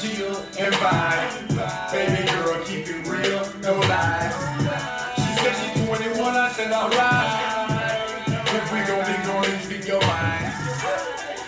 [0.00, 1.90] chill and vibe.
[1.90, 4.34] Baby girl, keep it real, no lies.
[5.16, 7.58] She said she's 21, I said alright.
[8.46, 10.52] If we gon' be going, speak your mind.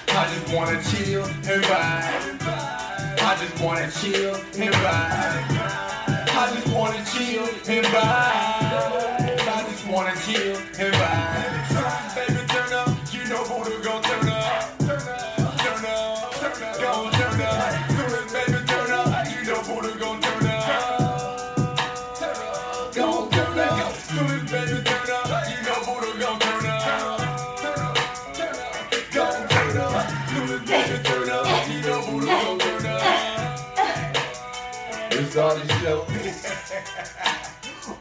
[0.09, 2.41] I just wanna chill and vibe.
[3.23, 5.47] I just wanna chill and vibe.
[6.33, 8.30] I just wanna chill and vibe.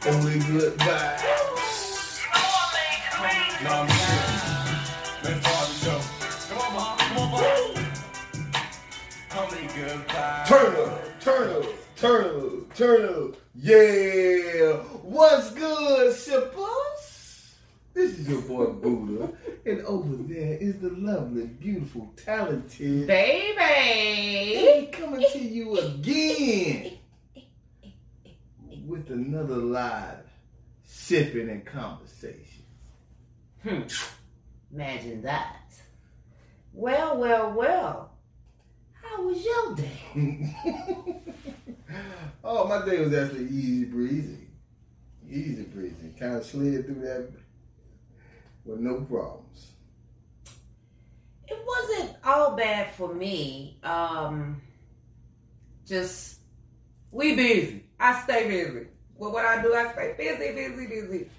[0.06, 2.20] Only good vibes.
[3.62, 4.44] No, I'm serious.
[5.22, 6.02] Let's start.
[6.48, 6.98] Come on, mom.
[6.98, 7.86] Come on, mom.
[9.36, 10.46] Only good vibes.
[10.46, 13.36] Turn up, turn up, turn up, turn up.
[13.54, 14.72] Yeah.
[15.02, 17.56] What's good, sippers?
[17.92, 19.32] This is your boy Buddha.
[19.66, 23.06] and over there is the lovely, beautiful, talented.
[23.06, 23.58] Baby.
[23.58, 26.99] Hey, coming to you again
[28.90, 30.26] with another live
[30.82, 32.64] sipping and conversation.
[33.62, 33.82] Hmm.
[34.72, 35.72] Imagine that.
[36.72, 38.12] Well, well, well.
[38.92, 40.56] How was your day?
[42.44, 44.48] oh, my day was actually easy breezy.
[45.28, 46.12] Easy breezy.
[46.18, 47.30] Kind of slid through that
[48.64, 49.72] with no problems.
[51.46, 53.78] It wasn't all bad for me.
[53.84, 54.60] Um,
[55.86, 56.40] just
[57.12, 57.84] we busy.
[58.00, 58.86] I stay busy.
[59.16, 61.30] Well, what I do, I stay busy, busy, busy,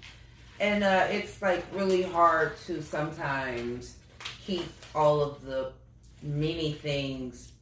[0.60, 3.96] and uh, it's like really hard to sometimes
[4.46, 5.72] keep all of the
[6.22, 7.52] many things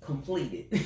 [0.00, 0.66] completed.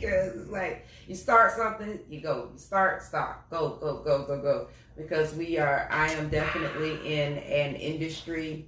[0.00, 4.40] Because it's like you start something, you go, you start, stop, go, go, go, go,
[4.40, 4.68] go.
[4.96, 8.66] Because we are, I am definitely in an industry,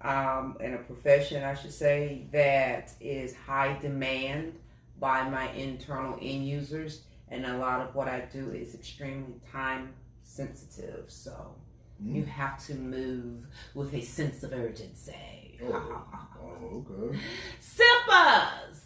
[0.00, 4.54] um, in a profession, I should say, that is high demand
[4.98, 9.94] by my internal end users, and a lot of what I do is extremely time
[10.22, 11.04] sensitive.
[11.08, 11.56] So
[12.02, 12.16] Mm.
[12.16, 15.60] you have to move with a sense of urgency.
[15.62, 16.02] Oh,
[16.42, 17.18] oh, okay.
[17.60, 18.80] Sippers!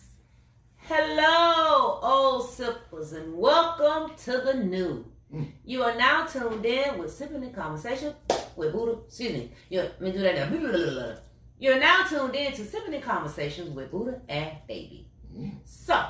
[0.76, 5.06] Hello, old sippers, and welcome to the new.
[5.34, 5.52] Mm.
[5.64, 8.14] You are now tuned in with Sipping in Conversation
[8.56, 8.98] with Buddha.
[9.06, 9.52] Excuse me.
[9.70, 11.14] You're, let me do that now.
[11.58, 15.07] You're now tuned in to Sipping in Conversations with Buddha and Baby.
[15.65, 16.04] So,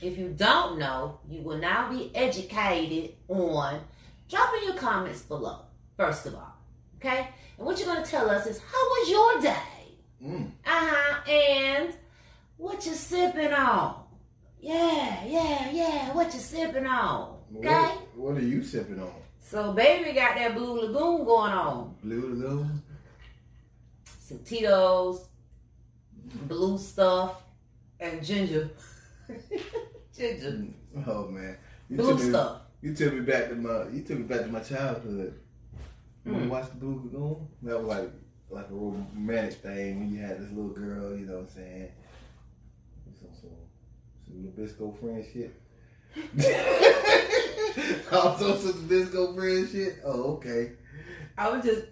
[0.00, 3.80] if you don't know, you will now be educated on
[4.28, 5.60] dropping your comments below,
[5.96, 6.56] first of all.
[6.96, 7.28] Okay?
[7.58, 9.92] And what you're going to tell us is how was your day?
[10.24, 10.50] Mm.
[10.64, 11.30] Uh-huh.
[11.30, 11.94] And
[12.56, 14.04] what you sipping on?
[14.60, 16.12] Yeah, yeah, yeah.
[16.14, 17.38] What you sipping on?
[17.58, 17.68] Okay?
[17.68, 19.12] What, what are you sipping on?
[19.40, 21.94] So baby got that blue lagoon going on.
[22.02, 22.82] Blue Lagoon?
[24.20, 25.26] Some Tito's,
[26.46, 27.41] blue stuff,
[28.02, 28.70] and ginger.
[30.16, 30.64] ginger.
[31.06, 31.56] Oh man.
[31.88, 32.60] You Blue took me, stuff.
[32.82, 35.34] You took me back to my you took me back to my childhood.
[36.24, 36.48] You Mm.
[36.50, 37.48] watch the Blue Lagoon?
[37.62, 38.10] That was like
[38.50, 41.88] like a romantic thing when you had this little girl, you know what I'm saying?
[43.18, 43.50] Some some,
[44.24, 45.52] some Nabisco friend shit.
[48.12, 49.96] also some Nabisco friend shit?
[50.04, 50.72] Oh, okay.
[51.38, 51.86] I was just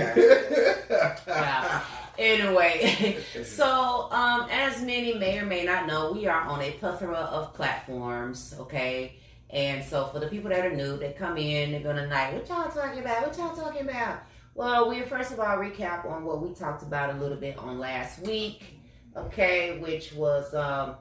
[1.27, 1.83] Yeah.
[2.17, 7.15] Anyway, so um, as many may or may not know, we are on a plethora
[7.17, 9.15] of platforms, okay?
[9.49, 12.47] And so for the people that are new, they come in, they're gonna like, what
[12.47, 13.27] y'all talking about?
[13.27, 14.19] What y'all talking about?
[14.55, 17.79] Well, we first of all recap on what we talked about a little bit on
[17.79, 18.79] last week,
[19.15, 20.95] okay, which was um,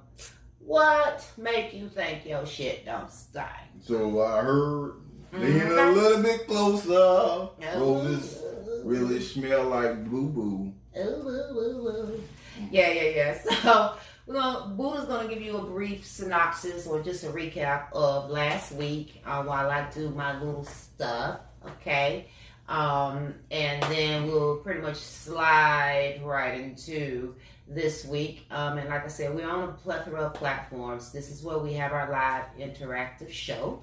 [0.58, 3.46] what make you think your shit don't stink?
[3.80, 4.94] So I heard
[5.32, 5.94] leaning a Mhm.
[5.94, 7.48] little bit closer.
[7.78, 8.42] Roses
[8.84, 10.72] really smell like boo boo.
[10.98, 12.22] Ooh, ooh, ooh.
[12.70, 13.38] Yeah, yeah, yeah.
[13.62, 13.94] So
[14.26, 18.72] we're gonna Buddha's gonna give you a brief synopsis or just a recap of last
[18.72, 21.40] week uh, while I do my little stuff.
[21.66, 22.28] Okay.
[22.68, 27.34] Um, and then we'll pretty much slide right into
[27.66, 28.46] this week.
[28.50, 31.10] Um, and like I said, we're on a plethora of platforms.
[31.10, 33.82] This is where we have our live interactive show.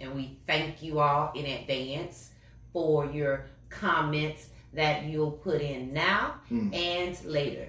[0.00, 2.30] And we thank you all in advance
[2.72, 6.74] for your comments that you'll put in now Mm.
[6.74, 7.68] and later.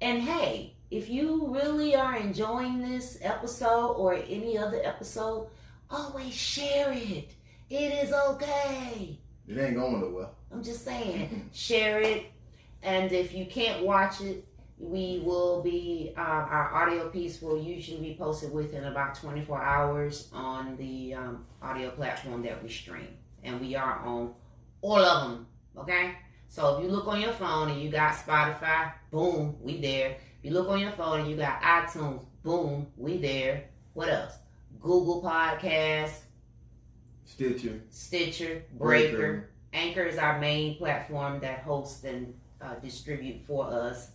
[0.00, 5.48] And hey, if you really are enjoying this episode or any other episode,
[5.90, 7.34] always share it.
[7.68, 9.18] It is okay.
[9.46, 10.28] It ain't going nowhere.
[10.52, 12.26] I'm just saying, share it.
[12.82, 14.44] And if you can't watch it,
[14.78, 20.28] we will be um, our audio piece will usually be posted within about 24 hours
[20.32, 23.08] on the um, audio platform that we stream,
[23.42, 24.32] and we are on
[24.80, 25.46] all of them.
[25.76, 26.12] Okay,
[26.48, 30.16] so if you look on your phone and you got Spotify, boom, we there.
[30.38, 33.64] If you look on your phone and you got iTunes, boom, we there.
[33.94, 34.32] What else?
[34.80, 36.20] Google Podcasts,
[37.24, 39.50] Stitcher, Stitcher, Breaker.
[39.72, 44.10] Anchor is our main platform that hosts and uh, distribute for us.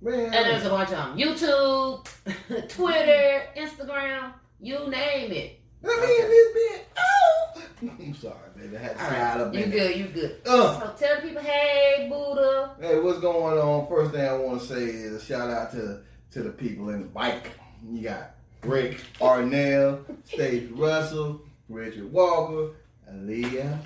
[0.00, 1.18] Man, And there's a bunch of them.
[1.18, 5.60] YouTube, Twitter, Instagram, you name it.
[5.86, 6.88] Let me in this bit.
[6.98, 8.76] Oh, I'm sorry, baby.
[8.76, 10.40] I had to All right, up you good, you good.
[10.46, 10.80] Uh.
[10.80, 12.74] So tell people, hey, Buddha.
[12.80, 13.86] Hey, what's going on?
[13.88, 16.00] First thing I want to say is a shout out to
[16.32, 17.52] to the people in the bike.
[17.88, 22.72] You got Rick Arnell, Stage Russell, Richard Walker,
[23.10, 23.78] Aaliyah.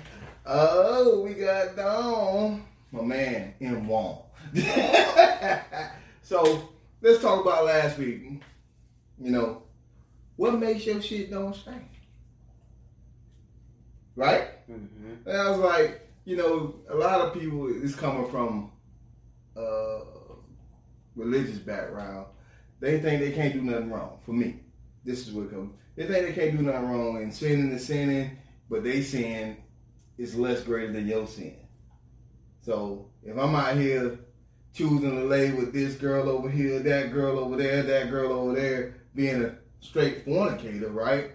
[0.45, 4.23] Oh, we got Don, my man, in Wong.
[6.23, 6.69] so
[7.01, 8.41] let's talk about last week.
[9.21, 9.63] You know,
[10.35, 11.90] what makes your shit don't stink?
[14.21, 14.69] Right?
[14.69, 15.27] Mm-hmm.
[15.27, 18.71] And I was like, you know, a lot of people is coming from
[19.57, 20.01] uh,
[21.15, 22.27] religious background.
[22.79, 24.19] They think they can't do nothing wrong.
[24.23, 24.59] For me,
[25.03, 25.73] this is what comes.
[25.95, 28.37] They think they can't do nothing wrong, and sinning is sinning,
[28.69, 29.57] but they sin
[30.19, 31.55] is less greater than your sin.
[32.61, 34.19] So if I'm out here
[34.71, 38.53] choosing to lay with this girl over here, that girl over there, that girl over
[38.53, 41.31] there, being a straight fornicator, right?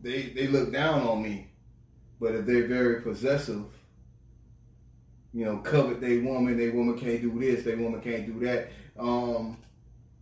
[0.00, 1.50] They they look down on me.
[2.20, 3.64] But if they're very possessive,
[5.32, 8.70] you know, covet they woman, they woman can't do this, they woman can't do that.
[8.98, 9.56] Um,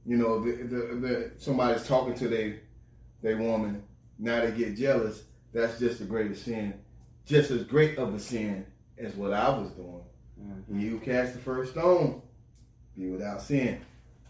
[0.06, 2.60] you know, if, if, if somebody's talking to they
[3.20, 3.82] they woman,
[4.18, 5.24] now they get jealous.
[5.52, 6.74] That's just the greatest sin,
[7.26, 8.64] just as great of a sin
[8.98, 10.02] as what I was doing.
[10.66, 12.22] When you cast the first stone,
[12.96, 13.80] be without sin.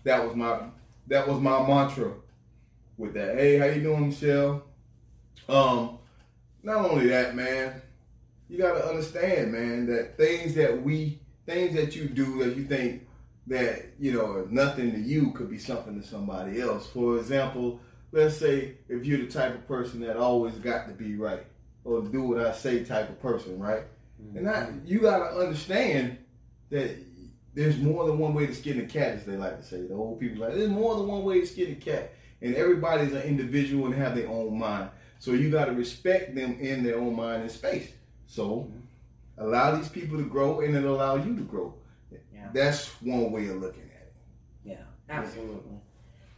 [0.04, 0.60] That was my
[1.08, 2.12] that was my mantra
[2.96, 3.36] with that.
[3.36, 4.62] Hey, how you doing, Michelle?
[5.48, 5.97] Um,
[6.68, 7.80] not only that, man,
[8.48, 13.06] you gotta understand, man, that things that we things that you do that you think
[13.46, 16.86] that, you know, nothing to you could be something to somebody else.
[16.86, 17.80] For example,
[18.12, 21.46] let's say if you're the type of person that always got to be right
[21.84, 23.84] or do what I say type of person, right?
[24.22, 24.36] Mm-hmm.
[24.36, 26.18] And I, you gotta understand
[26.68, 26.94] that
[27.54, 29.86] there's more than one way to skin a cat, as they like to say.
[29.86, 32.12] The old people like there's more than one way to skin a cat,
[32.42, 34.90] and everybody's an individual and have their own mind.
[35.18, 37.92] So you gotta respect them in their own mind and space.
[38.26, 38.70] So
[39.36, 41.74] allow these people to grow, and it allow you to grow.
[42.10, 42.48] Yeah.
[42.52, 44.14] That's one way of looking at it.
[44.64, 45.78] Yeah, absolutely.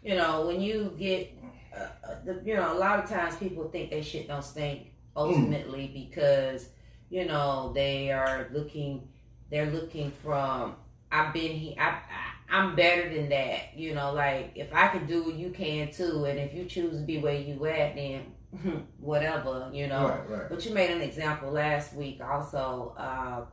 [0.02, 1.32] You know, when you get,
[1.76, 4.92] uh, uh, the, you know, a lot of times people think they shit don't stink
[5.14, 6.70] ultimately because,
[7.10, 9.08] you know, they are looking,
[9.50, 10.76] they're looking from,
[11.12, 13.76] I've been here, I, I, I'm better than that.
[13.76, 16.24] You know, like if I can do it, you can too.
[16.24, 18.22] And if you choose to be where you at, then
[18.98, 20.08] whatever, you know.
[20.08, 20.48] Right, right.
[20.48, 23.44] But you made an example last week also uh,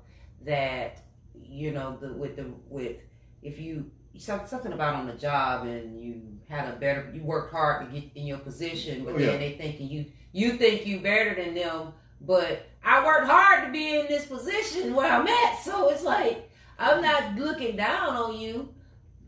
[0.45, 1.03] that
[1.43, 2.97] you know the with the with
[3.41, 7.51] if you some, something about on the job and you had a better you worked
[7.51, 9.37] hard to get in your position, but Oh, then yeah.
[9.37, 13.95] they thinking you you think you better than them, but I worked hard to be
[13.99, 16.49] in this position where I'm at, so it's like
[16.79, 18.69] I'm not looking down on you,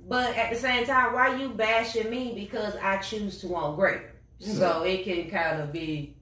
[0.07, 4.13] but at the same time, why you bashing me because I choose to want greater?
[4.39, 6.15] So it can kind of be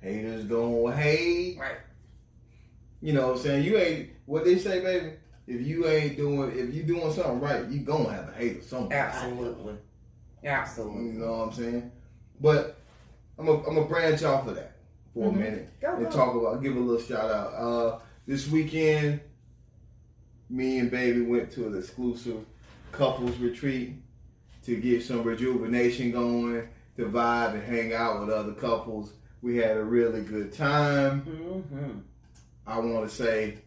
[0.00, 1.58] Haters gonna hate.
[1.58, 1.76] right.
[3.00, 3.64] You know what I'm saying?
[3.64, 5.12] You ain't what they say, baby.
[5.46, 8.98] If you ain't doing if you doing something right, you gonna have a hater somewhere.
[8.98, 9.74] Absolutely.
[10.44, 11.04] Absolutely.
[11.06, 11.92] You know what I'm saying?
[12.40, 12.78] But
[13.38, 14.76] I'm a, I'm a branch off of that
[15.14, 15.34] for Mhm.
[15.34, 16.10] a minute Go, and go.
[16.10, 17.54] talk about give a little shout out.
[17.54, 19.20] Uh, this weekend,
[20.50, 22.44] me and baby went to an exclusive
[22.92, 23.94] couples retreat
[24.64, 29.12] to get some rejuvenation going, to vibe and hang out with other couples.
[29.42, 31.22] We had a really good time.
[31.22, 31.98] Mm-hmm.
[32.66, 33.58] I want to say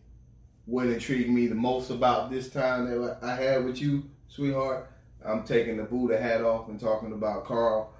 [0.66, 4.92] what intrigued me the most about this time that I had with you, sweetheart.
[5.26, 7.94] I'm taking the Buddha hat off and talking about Carl.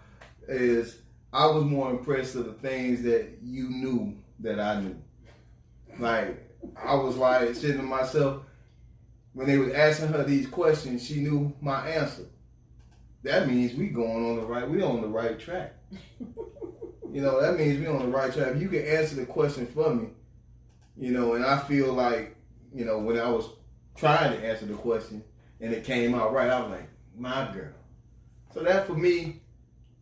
[0.48, 0.98] Is
[1.32, 4.98] I was more impressed of the things that you knew that I knew.
[6.00, 6.44] Like
[6.76, 8.44] I was like sitting to myself
[9.34, 12.24] when they was asking her these questions, she knew my answer.
[13.24, 14.70] That means we going on the right.
[14.70, 15.76] We on the right track.
[16.20, 18.56] you know that means we on the right track.
[18.58, 20.10] You can answer the question for me,
[20.98, 22.36] you know, and I feel like,
[22.74, 23.50] you know, when I was
[23.96, 25.24] trying to answer the question
[25.60, 27.74] and it came out right, I was like, my girl.
[28.54, 29.42] So that for me,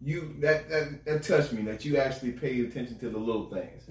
[0.01, 3.83] you that that, that touched me that you actually paid attention to the little things.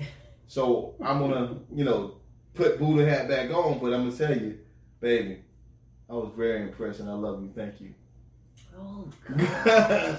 [0.49, 2.18] So I'm gonna, you know,
[2.54, 4.59] put Buddha hat back on, but I'm gonna tell you,
[5.00, 5.40] baby,
[6.09, 7.50] I was very impressed, and I love you.
[7.54, 7.95] Thank you.
[8.78, 10.18] Oh God,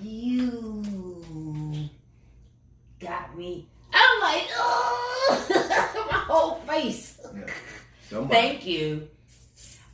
[0.00, 1.88] you
[3.00, 3.68] got me.
[3.92, 5.46] I'm like, oh,
[6.10, 7.20] my whole face.
[8.08, 8.34] Somebody.
[8.34, 9.08] Thank you.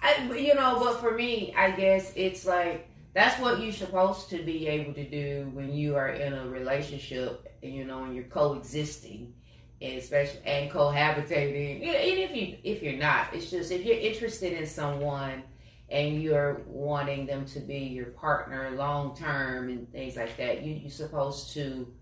[0.02, 4.42] I, you know, but for me, I guess it's like that's what you're supposed to
[4.42, 9.34] be able to do when you are in a relationship, you know, and you're coexisting,
[9.82, 11.82] and especially and cohabitating.
[11.82, 15.42] Even if you if you're not, it's just if you're interested in someone
[15.90, 20.74] and you're wanting them to be your partner long term and things like that, you
[20.74, 21.92] you're supposed to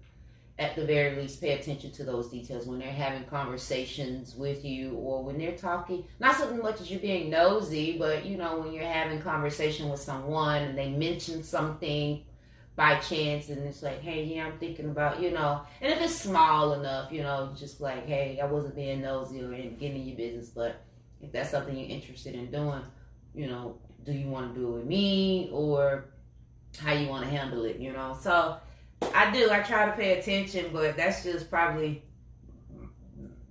[0.58, 4.92] at the very least pay attention to those details when they're having conversations with you
[4.94, 6.04] or when they're talking.
[6.18, 10.00] Not so much as you being nosy but you know when you're having conversation with
[10.00, 12.24] someone and they mention something
[12.74, 15.62] by chance and it's like hey yeah i'm thinking about you know.
[15.80, 19.50] And if it's small enough you know just like hey i wasn't being nosy or
[19.50, 20.82] getting in your business but
[21.20, 22.82] if that's something you're interested in doing
[23.38, 26.04] you know do you want to do it with me or
[26.78, 28.58] how you want to handle it you know so
[29.14, 29.50] I do.
[29.50, 32.02] I try to pay attention, but that's just probably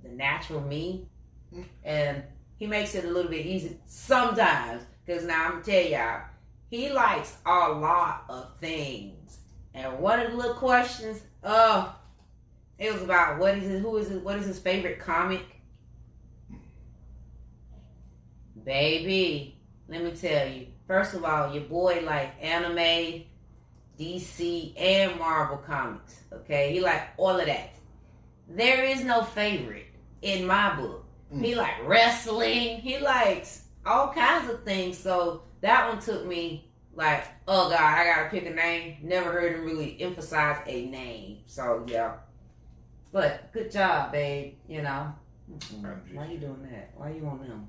[0.04, 1.08] the natural me.
[1.54, 1.64] Mm-hmm.
[1.84, 2.24] And
[2.58, 4.84] he makes it a little bit easy sometimes.
[5.06, 6.22] Because now I'm going to tell y'all,
[6.70, 9.40] he likes a lot of things.
[9.74, 11.96] And one of the little questions, oh,
[12.78, 15.46] it was about what is it, who is it, what is his favorite comic?
[18.66, 19.57] Baby,
[19.90, 20.68] let me tell you.
[20.88, 23.24] First of all, your boy like anime,
[24.00, 26.22] DC and Marvel comics.
[26.32, 27.74] Okay, he like all of that.
[28.50, 29.88] There is no favorite
[30.22, 31.06] in my book.
[31.34, 31.46] Mm.
[31.46, 32.80] He like wrestling.
[32.80, 34.98] He likes all kinds of things.
[34.98, 38.98] So that one took me like, oh god, I gotta pick a name.
[39.02, 41.40] Never heard him really emphasize a name.
[41.46, 42.14] So yeah,
[43.12, 44.56] but good job, babe.
[44.68, 45.14] You know,
[46.14, 46.92] why you doing that?
[46.96, 47.68] Why you on them?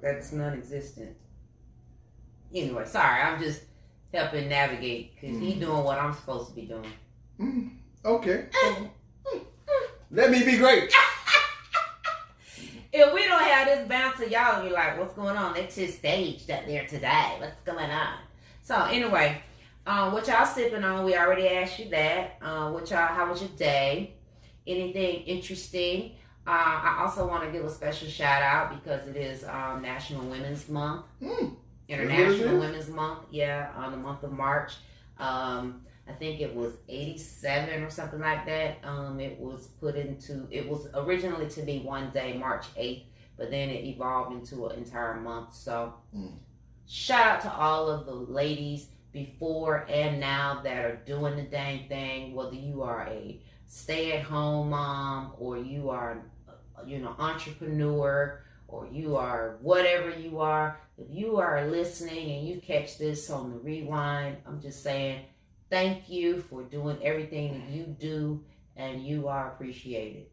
[0.00, 1.16] That's non-existent.
[2.54, 3.20] Anyway, sorry.
[3.22, 3.62] I'm just
[4.12, 5.60] helping navigate because he Mm.
[5.60, 6.92] doing what I'm supposed to be doing.
[7.40, 8.46] Mm, okay.
[10.10, 10.92] Let me be great.
[12.92, 15.56] If we don't have this bouncer, y'all be like, what's going on?
[15.56, 17.36] It's just staged up there today.
[17.38, 18.18] What's going on?
[18.60, 19.40] So anyway,
[19.86, 21.04] um, what y'all sipping on?
[21.06, 22.36] We already asked you that.
[22.42, 23.06] Uh, what y'all?
[23.06, 24.14] How was your day?
[24.66, 26.16] Anything interesting?
[26.46, 30.22] Uh, I also want to give a special shout out because it is um, National
[30.24, 31.54] Women's Month, Mm.
[31.88, 32.58] International?
[32.58, 33.20] Women's Month.
[33.30, 34.72] Yeah, on the month of March.
[35.18, 38.78] Um, I think it was 87 or something like that.
[38.82, 43.04] Um, it was put into, it was originally to be one day, March 8th,
[43.36, 45.54] but then it evolved into an entire month.
[45.54, 46.32] So, Mm.
[46.88, 51.86] shout out to all of the ladies before and now that are doing the dang
[51.88, 56.22] thing, whether you are a stay at home mom or you are,
[56.86, 60.78] you know, entrepreneur or you are whatever you are.
[60.98, 65.24] If you are listening and you catch this on the rewind, I'm just saying
[65.70, 68.44] thank you for doing everything that you do
[68.76, 70.26] and you are appreciated.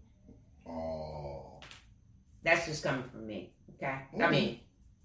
[0.68, 1.60] Oh.
[2.44, 3.53] That's just coming from me.
[3.75, 3.88] Okay.
[4.13, 4.32] I Mhm.
[4.32, 4.60] mean,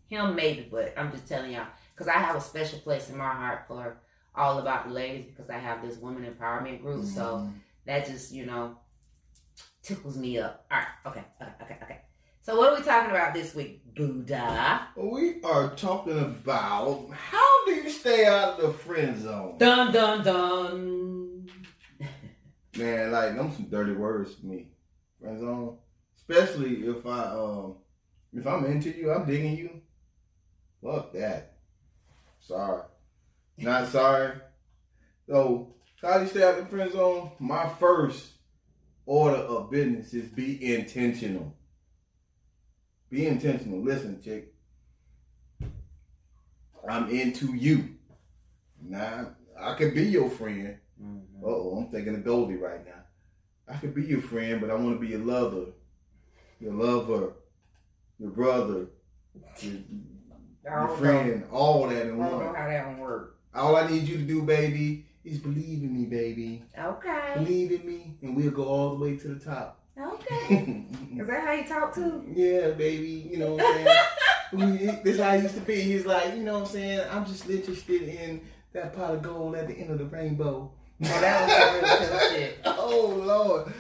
[0.07, 3.29] him maybe, but I'm just telling y'all because I have a special place in my
[3.33, 3.97] heart for
[4.35, 7.05] all about the ladies because I have this women empowerment group.
[7.05, 7.53] So Mm.
[7.87, 8.77] that just you know
[9.85, 10.67] tickles me up.
[10.71, 10.87] All right.
[11.07, 11.25] Okay.
[11.41, 11.53] Okay.
[11.63, 11.79] Okay.
[11.83, 12.01] Okay.
[12.41, 14.89] So what are we talking about this week, Buddha?
[14.97, 19.57] We are talking about how do you stay out of the friend zone?
[19.59, 21.49] Dun dun dun.
[22.77, 24.69] Man, like them some dirty words to me.
[25.21, 25.79] Friend zone.
[26.17, 27.77] Especially if I um
[28.33, 29.81] if I'm into you, I'm digging you.
[30.83, 31.55] Fuck that.
[32.41, 32.83] Sorry.
[33.57, 34.33] Not sorry.
[35.27, 37.31] So how do you stay out of the friend zone?
[37.39, 38.34] My first
[39.07, 41.55] order of business is be intentional.
[43.11, 43.81] Be intentional.
[43.81, 44.53] Listen, chick.
[46.89, 47.91] I'm into you.
[48.83, 50.77] Now I could be your friend.
[51.03, 52.93] Uh oh, I'm thinking of Goldie right now.
[53.69, 55.67] I could be your friend, but I want to be your lover,
[56.61, 57.33] your lover,
[58.19, 58.87] your brother,
[59.61, 59.75] your,
[60.71, 60.97] I your don't know.
[60.97, 63.37] friend, all that I in don't know how that one work.
[63.55, 66.63] All I need you to do, baby, is believe in me, baby.
[66.79, 67.33] Okay.
[67.37, 69.81] Believe in me, and we'll go all the way to the top.
[69.99, 70.85] Okay.
[71.17, 72.23] Is that how you talk to?
[72.35, 73.29] yeah, baby.
[73.31, 75.01] You know what I'm saying?
[75.05, 75.81] This how he used to be.
[75.81, 77.01] He's like, you know what I'm saying?
[77.11, 78.41] I'm just interested in
[78.73, 80.71] that pot of gold at the end of the rainbow.
[81.03, 82.59] Oh, that was some real tough shit.
[82.65, 83.73] Oh Lord,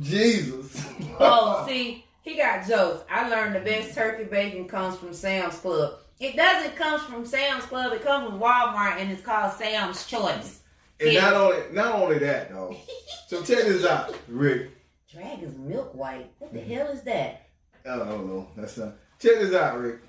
[0.00, 0.84] Jesus.
[1.20, 3.04] Oh, see, he got jokes.
[3.08, 5.98] I learned the best turkey bacon comes from Sam's Club.
[6.18, 7.92] It doesn't come from Sam's Club.
[7.92, 10.61] It comes from Walmart, and it's called Sam's Choice.
[11.02, 11.20] And Yeah.
[11.30, 12.76] not only not only that though.
[13.28, 14.68] So check this out, Rick.
[15.10, 16.30] Dragon's milk white.
[16.38, 17.46] What the hell is that?
[17.86, 18.46] Uh, I don't know.
[18.54, 18.92] That's not.
[19.18, 20.00] Check this out, Rick.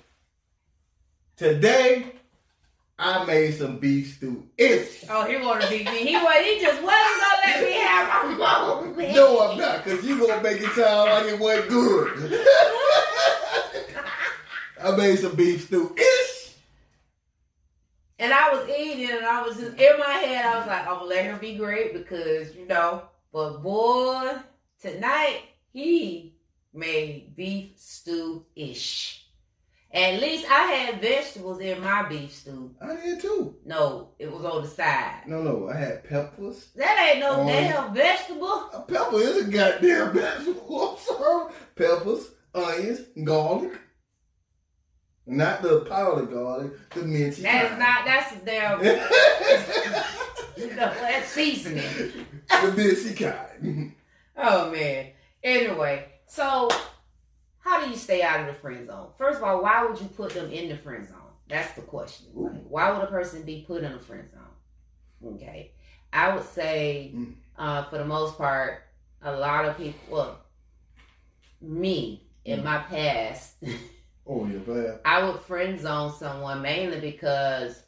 [1.36, 2.12] Today,
[2.98, 4.46] I made some beef stew.
[4.58, 6.04] It's Oh, he wanna be me.
[6.06, 6.44] He was.
[6.44, 9.14] He just wasn't gonna let me have my moment.
[9.14, 12.44] no, I'm not, cause you gonna make it sound like it wasn't good.
[14.82, 15.94] I made some beef stew.
[15.96, 16.54] It's
[18.18, 20.44] And I was eating, and I was just in my head.
[20.44, 23.02] I was like, I'm gonna let her be great because you know.
[23.32, 24.32] But boy,
[24.80, 25.40] tonight
[25.72, 26.36] he
[26.72, 29.20] made beef stew ish.
[29.92, 32.74] At least I had vegetables in my beef stew.
[32.82, 33.54] I did too.
[33.64, 35.22] No, it was on the side.
[35.28, 36.70] No, no, I had peppers.
[36.74, 37.46] That ain't no Oh.
[37.46, 38.70] damn vegetable.
[38.72, 40.90] A pepper is a goddamn vegetable.
[40.90, 41.52] I'm sorry.
[41.76, 43.72] Peppers, onions, garlic.
[45.26, 47.42] Not the powdered garlic, the minced.
[47.42, 48.04] That is not.
[48.04, 48.84] That's damn.
[50.56, 52.26] you that's seasoning.
[52.48, 53.94] the minced kind.
[54.36, 55.06] Oh man.
[55.42, 56.68] Anyway, so
[57.60, 59.08] how do you stay out of the friend zone?
[59.16, 61.16] First of all, why would you put them in the friend zone?
[61.48, 62.26] That's the question.
[62.34, 65.34] Like, why would a person be put in a friend zone?
[65.36, 65.72] Okay.
[66.12, 67.34] I would say, Mm.
[67.58, 68.82] uh, for the most part,
[69.22, 70.38] a lot of people, well,
[71.60, 72.64] me in Mm.
[72.64, 73.54] my past,
[74.26, 75.00] Oh, you're glad.
[75.04, 77.82] I would friend zone someone mainly because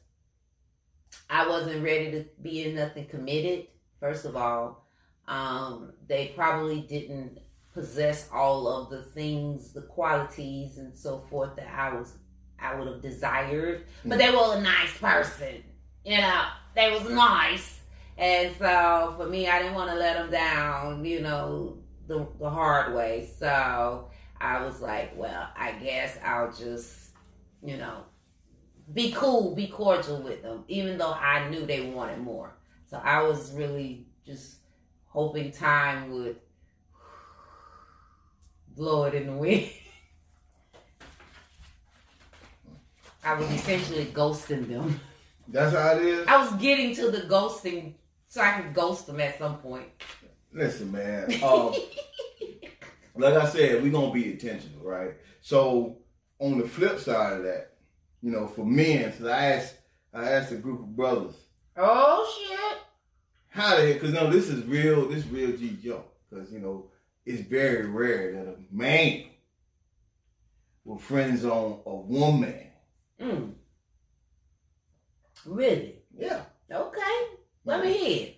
[1.31, 3.69] I wasn't ready to be in nothing committed.
[4.01, 4.87] First of all,
[5.27, 7.39] um, they probably didn't
[7.73, 12.15] possess all of the things, the qualities, and so forth that I was,
[12.59, 13.85] I would have desired.
[14.05, 15.65] But they were a nice person,
[16.05, 16.45] you know.
[16.75, 17.81] They was nice,
[18.19, 22.51] and so for me, I didn't want to let them down, you know, the the
[22.51, 23.31] hard way.
[23.39, 27.11] So I was like, well, I guess I'll just,
[27.63, 28.05] you know,
[28.93, 32.57] be cool, be cordial with them, even though I knew they wanted more.
[32.87, 34.57] So I was really just
[35.07, 36.37] hoping time would
[38.77, 39.71] blow it in the wind.
[43.25, 45.01] I was essentially ghosting them.
[45.49, 46.29] That's how it is.
[46.29, 47.95] I was getting to the ghosting
[48.29, 49.87] so I could ghost them at some point.
[50.53, 51.43] Listen, man.
[51.43, 51.75] Um,
[53.19, 55.15] like I said, we're gonna be intentional, right?
[55.41, 55.99] So
[56.39, 57.75] on the flip side of that,
[58.23, 59.77] you know, for men, so I asked
[60.13, 61.35] I asked a group of brothers,
[61.77, 62.79] Oh shit!
[63.49, 63.93] how the hell?
[63.95, 66.13] because no, this is real, this is real G joke.
[66.31, 66.91] Because you know,
[67.25, 69.25] it's very rare that a man
[70.85, 72.61] will friend zone a woman.
[73.21, 73.53] Mm.
[75.45, 75.97] Really?
[76.17, 76.43] Yeah.
[76.71, 77.21] Okay.
[77.65, 78.29] Let me hear.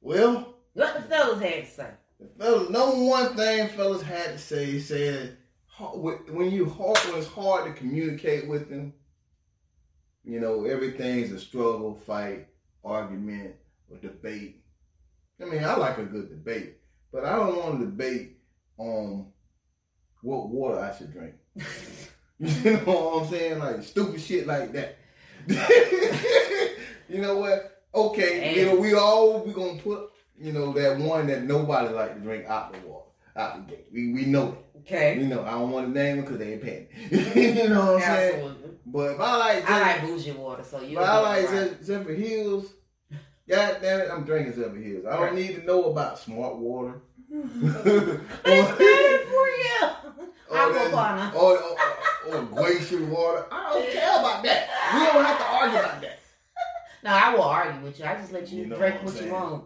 [0.00, 1.90] Well, What the fellas had to say.
[2.24, 5.36] The fellas, number one thing fellas had to say, he said,
[5.78, 8.94] when you hard, when it's hard to communicate with them,
[10.24, 12.48] you know, everything's a struggle, fight,
[12.84, 13.54] argument,
[13.90, 14.62] or debate.
[15.40, 16.76] I mean, I like a good debate,
[17.12, 18.38] but I don't want to debate
[18.78, 19.26] on
[20.22, 21.34] what water I should drink.
[22.40, 23.58] You know what I'm saying?
[23.60, 24.98] Like stupid shit like that.
[27.08, 27.84] you know what?
[27.94, 32.14] Okay, you know we all we gonna put you know that one that nobody like
[32.14, 33.86] to drink out the water, out the gate.
[33.92, 34.80] We we know that.
[34.80, 35.18] Okay.
[35.18, 36.88] You know I don't want to name it because they ain't paying.
[37.10, 38.54] you know what I'm saying?
[38.86, 40.96] But if I like, I like bougie water, so you.
[40.96, 42.66] but I like Zephyr, Zephyrhills.
[43.48, 45.06] God damn it, I'm drinking Zephyrhills.
[45.06, 47.00] I don't need to know about smart water.
[47.30, 49.88] It's good for you.
[50.50, 51.32] Or, Acqua Panna.
[51.34, 53.46] or, or, or glacier water.
[53.50, 54.68] I don't care about that.
[54.92, 56.20] We don't have to argue about that.
[57.02, 58.04] No, I will argue with you.
[58.04, 59.64] I just let you, You know drink what what you want.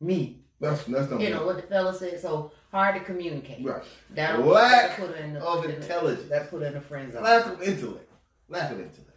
[0.00, 0.42] Me.
[0.60, 2.20] That's that's not You know what the fella said.
[2.20, 3.64] So hard to communicate.
[3.64, 3.82] right.
[4.10, 6.28] That'll, Lack put in the, of in the- intelligence.
[6.30, 7.22] That put in the friend zone.
[7.22, 8.10] Lack of intellect.
[8.48, 9.10] Lack of intellect.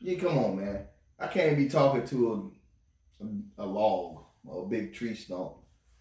[0.00, 0.86] Yeah, come on, man.
[1.18, 2.52] I can't be talking to
[3.20, 5.52] a, a log or a big tree stump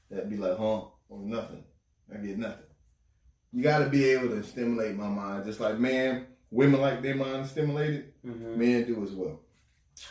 [0.09, 1.63] that'd be like, huh, or nothing.
[2.11, 2.65] I get nothing.
[3.53, 7.15] You got to be able to stimulate my mind, just like man, women like their
[7.15, 8.13] mind stimulated.
[8.25, 8.57] Mhm.
[8.57, 9.39] Men do as well.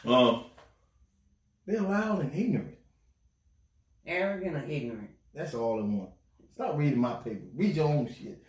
[0.06, 0.44] Um,
[1.66, 2.76] they're loud and ignorant.
[4.10, 5.10] Arrogant or ignorant.
[5.32, 6.10] That's all I want.
[6.54, 7.44] Stop reading my paper.
[7.54, 8.42] Read your own shit.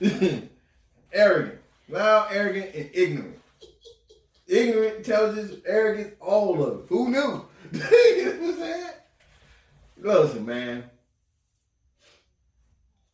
[1.12, 1.58] arrogant.
[1.88, 3.38] Loud, arrogant, and ignorant.
[4.46, 6.86] Ignorant, intelligence, arrogance, all of it.
[6.88, 7.44] Who knew?
[7.72, 8.90] you know what I'm saying?
[9.98, 10.84] Listen, man.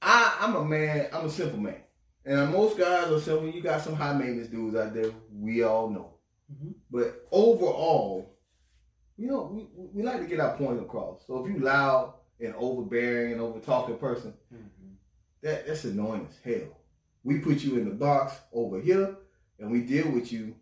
[0.01, 1.83] I, I'm a man, I'm a simple man.
[2.25, 3.49] And most guys are simple.
[3.49, 5.11] You got some high maintenance dudes out there.
[5.33, 6.15] We all know.
[6.53, 6.75] Mhm.
[6.91, 8.38] But overall,
[9.19, 11.27] you know, we, we like to get our point across.
[11.27, 14.95] So if you loud and overbearing and over talking person, Mhm.
[15.43, 16.79] that that's annoying as hell.
[17.25, 19.17] We put you in the box over here,
[19.59, 20.55] and we deal with you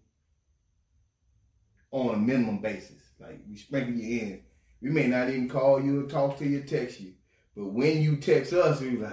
[1.91, 3.03] on a minimum basis.
[3.21, 4.43] Like we sprinkle you in.
[4.81, 7.13] We may not even call you or talk to you, text you,
[7.57, 9.13] but when you text us, we like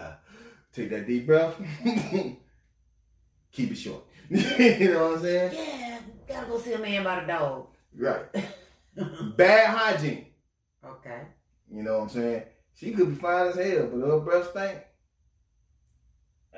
[0.74, 1.56] take that deep breath.
[3.52, 4.04] keep it short.
[4.30, 5.54] you know what I'm saying?
[5.54, 7.68] Yeah, gotta go see a man about a dog.
[7.96, 8.26] Right.
[9.38, 10.28] Bad hygiene.
[10.86, 11.22] Okay.
[11.72, 12.44] You know what I'm saying?
[12.76, 14.80] She could be fine as hell, but her breath stink.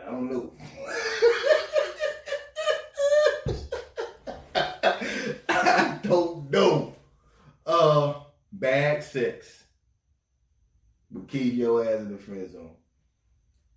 [0.02, 0.54] I don't know.
[5.50, 6.96] I don't know.
[7.66, 8.16] Uh,
[8.52, 9.64] bad sex.
[11.12, 12.76] But keep your ass in the friend zone.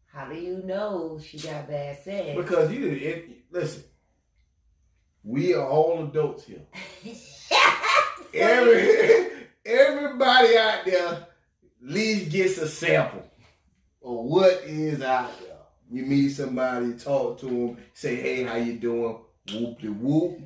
[0.07, 2.37] How do you know she got bad sex?
[2.37, 3.85] Because you, it, listen,
[5.23, 6.67] we are all adults here.
[8.39, 9.31] Every,
[9.67, 11.29] everybody out there at
[11.81, 13.29] least gets a sample
[14.03, 15.57] of what is out there.
[15.91, 19.19] You meet somebody, talk to them, say, hey, how you doing?
[19.53, 20.41] Whoop de whoop.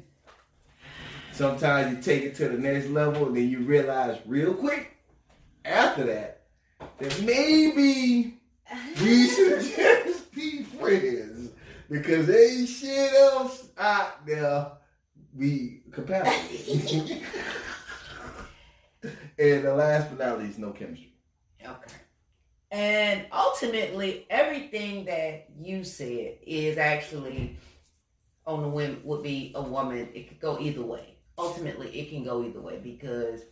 [1.33, 4.97] Sometimes you take it to the next level and then you realize real quick
[5.65, 6.43] after that
[6.99, 8.39] that maybe
[9.01, 11.51] we should just be friends
[11.91, 14.73] because there ain't shit else out there
[15.35, 16.33] we compatible.
[19.03, 21.15] and the last but not least, no chemistry.
[21.65, 21.95] Okay.
[22.71, 27.59] And ultimately, everything that you said is actually
[28.47, 30.09] on the women would be a woman.
[30.15, 31.17] It could go either way.
[31.39, 33.43] Ultimately, it can go either way because,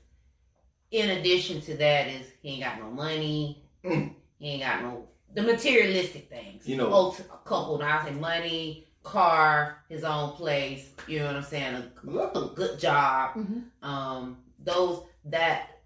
[0.90, 3.62] in addition to that, is he ain't got no money.
[3.84, 4.14] Mm.
[4.38, 6.66] He ain't got no the materialistic things.
[6.66, 7.82] You know- Ulti- coupled.
[7.82, 10.90] I say money, car, his own place.
[11.06, 11.74] You know what I'm saying?
[12.08, 13.38] A, a good job.
[13.82, 15.82] Um, those that.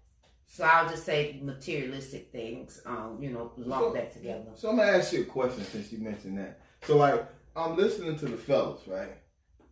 [0.47, 2.81] So I'll just say materialistic things.
[2.85, 4.45] Um, you know, lump that together.
[4.55, 6.61] So I'm gonna ask you a question since you mentioned that.
[6.83, 9.17] So like I'm listening to the fellas, right?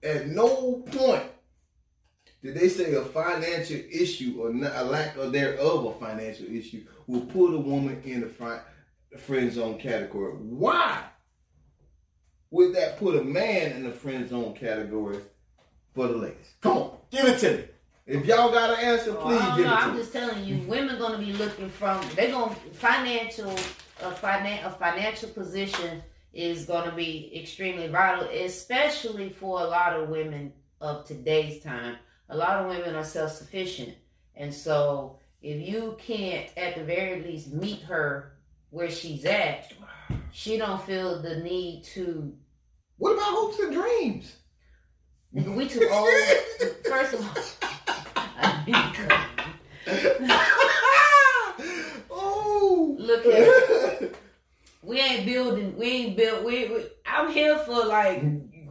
[0.04, 1.24] At no point
[2.44, 6.84] did they say a financial issue or not, a lack of thereof a financial issue
[7.08, 8.62] will put a woman in the front
[9.18, 10.34] friend zone category.
[10.34, 11.04] Why
[12.52, 15.20] would that put a man in the friend zone category
[15.96, 16.54] for the ladies?
[16.60, 17.64] Come on, give it to me.
[18.06, 19.74] If y'all got an answer, Oh, please don't give know.
[19.74, 20.00] it to I'm me.
[20.00, 23.52] just telling you, women gonna be looking from they're gonna financial
[24.02, 30.10] a finan a financial position is gonna be extremely vital, especially for a lot of
[30.10, 31.96] women of today's time.
[32.30, 33.96] A lot of women are self sufficient,
[34.36, 38.34] and so if you can't at the very least meet her
[38.72, 39.72] where she's at,
[40.32, 42.36] she don't feel the need to.
[42.98, 44.36] What about hopes and dreams?
[45.32, 46.10] We too old.
[46.86, 47.22] First of
[47.62, 47.70] all.
[52.12, 54.12] oh, Look here.
[54.84, 58.22] we ain't building we ain't built we, we i'm here for like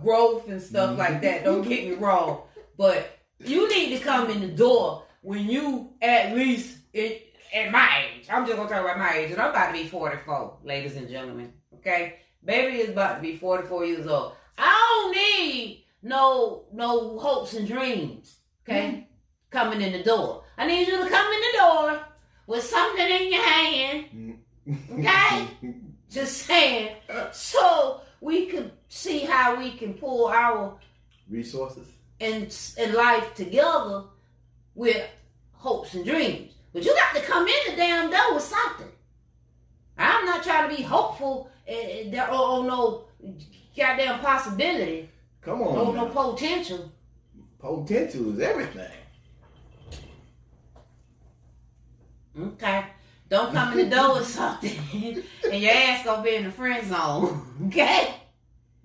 [0.02, 0.98] growth and stuff mm-hmm.
[0.98, 2.42] like that don't get me wrong.
[2.76, 8.06] But you need to come in the door when you at least it, at my
[8.16, 8.26] age.
[8.30, 11.08] I'm just gonna talk about my age and i'm about to be 44 ladies and
[11.08, 12.16] gentlemen okay?
[12.44, 14.32] Baby is about to be 44 years old.
[14.58, 19.00] I don't need no no hopes and dreams okay mm-hmm.
[19.52, 22.00] Coming in the door i need you to come in the door
[22.46, 24.38] with something in your hand
[24.92, 25.48] Okay.
[26.10, 26.94] just saying.
[27.32, 30.78] So we could see how we can pull our
[31.28, 31.88] Resources.
[32.20, 34.04] in, in life together
[34.76, 35.04] with
[35.52, 36.52] hopes and dreams.
[36.72, 38.92] But you got to come in the damn door with something.
[39.98, 43.04] I'm not trying to be hopeful eh, eh, or, or no
[43.76, 45.08] goddamn possibility
[45.40, 45.94] Come on.
[45.96, 46.12] no man.
[46.12, 46.92] potential.
[47.58, 48.90] Potential is everything.
[52.38, 52.84] Okay.
[53.28, 54.78] Don't come in the door with something
[55.50, 57.46] and your ass gonna be in the friend zone.
[57.68, 58.14] Okay?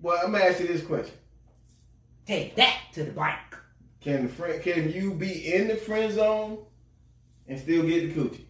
[0.00, 1.14] Well, I'm gonna ask you this question:
[2.26, 3.38] Take that to the bank.
[4.00, 6.58] Can the friend, can you be in the friend zone
[7.48, 8.44] and still get the coochie?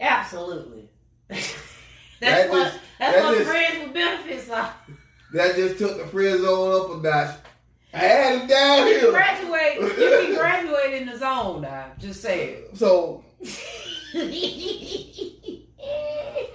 [0.00, 0.88] Absolutely.
[1.28, 1.54] that's
[2.20, 4.74] That what just- that's that what just- friends with benefits are.
[5.32, 7.36] That just took the friend zone up a notch.
[7.92, 9.10] I had him down You here.
[9.10, 11.92] graduate, you can graduate in the zone now.
[11.98, 13.22] Just say So.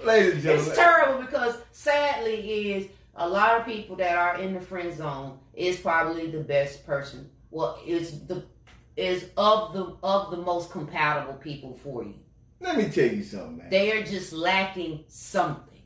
[0.04, 4.54] ladies and gentlemen, it's terrible because sadly is a lot of people that are in
[4.54, 7.30] the friend zone is probably the best person.
[7.50, 8.44] Well, is the
[8.96, 12.14] is of the of the most compatible people for you.
[12.60, 13.70] let me tell you something, man.
[13.70, 15.82] They are just lacking something.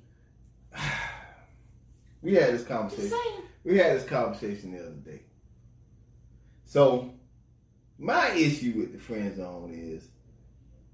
[2.23, 3.19] we had this conversation.
[3.65, 5.23] We had this conversation the other day.
[6.65, 7.15] So,
[7.99, 10.09] my issue with the friend zone is,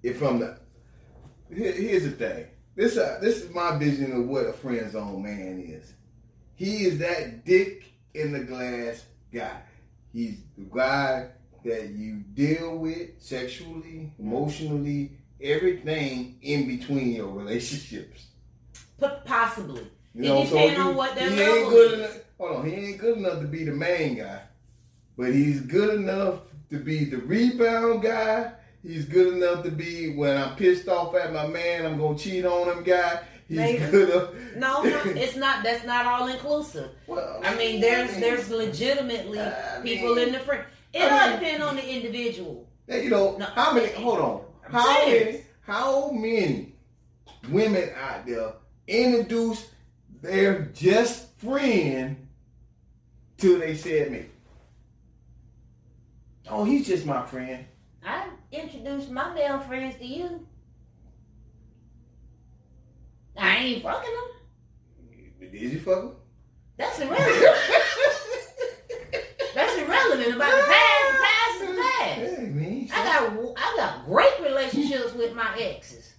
[0.03, 0.59] if from the
[1.55, 2.47] here- here's the thing.
[2.75, 5.93] This uh, this is my vision of what a friend zone man is.
[6.55, 7.85] He is that dick
[8.15, 9.61] in the glass guy.
[10.13, 11.29] He's the guy
[11.65, 18.27] that you deal with sexually, emotionally, everything in between your relationships.
[19.01, 19.87] P- possibly.
[20.15, 21.99] You know, so on what their he ain't good is.
[21.99, 22.19] enough.
[22.39, 24.41] hold on, he ain't good enough to be the main guy,
[25.17, 28.53] but he's good enough to be the rebound guy.
[28.83, 32.45] He's good enough to be when I'm pissed off at my man, I'm gonna cheat
[32.45, 33.23] on him guy.
[33.49, 33.79] He's Maybe.
[33.91, 34.31] good enough.
[34.57, 35.63] No, no, it's not.
[35.63, 36.91] That's not all inclusive.
[37.07, 40.65] Well, I mean, there's there's legitimately I people mean- in the friend.
[40.93, 42.69] It all mean- depends on the individual.
[42.89, 43.45] You know No.
[43.47, 43.89] how many?
[43.93, 44.45] Hold on.
[44.67, 45.25] I'm How serious.
[45.35, 45.45] many?
[45.61, 46.75] How many
[47.51, 48.53] women out there
[48.89, 49.69] introduce
[50.23, 52.27] their just friend
[53.39, 54.25] till they said me?
[56.49, 57.65] Oh, he's just my friend.
[58.05, 60.47] I introduced my male friends to you.
[63.37, 65.51] I ain't fucking them.
[65.51, 66.13] Did you fuck him?
[66.77, 67.57] That's irrelevant.
[69.55, 71.13] That's irrelevant about the past.
[71.13, 72.41] The past is the past.
[72.41, 72.89] Hey, man.
[72.93, 76.15] I got I got great relationships with my exes.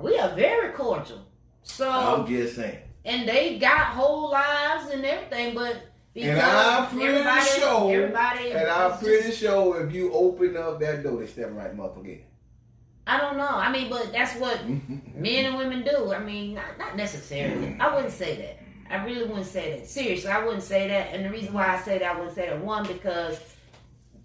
[0.00, 1.26] We are very cordial.
[1.62, 2.78] So I'm just saying.
[3.04, 5.76] and they got whole lives and everything, but
[6.14, 10.56] because And I'm pretty everybody, sure- everybody, And I'm pretty just- sure if you open
[10.56, 12.22] up that door, they step right up again.
[13.06, 13.48] I don't know.
[13.48, 15.20] I mean, but that's what mm-hmm.
[15.22, 16.12] men and women do.
[16.12, 17.76] I mean, not, not necessarily.
[17.80, 18.58] I wouldn't say that.
[18.90, 19.86] I really wouldn't say that.
[19.88, 21.14] Seriously, I wouldn't say that.
[21.14, 23.38] And the reason why I say that, I wouldn't say that one because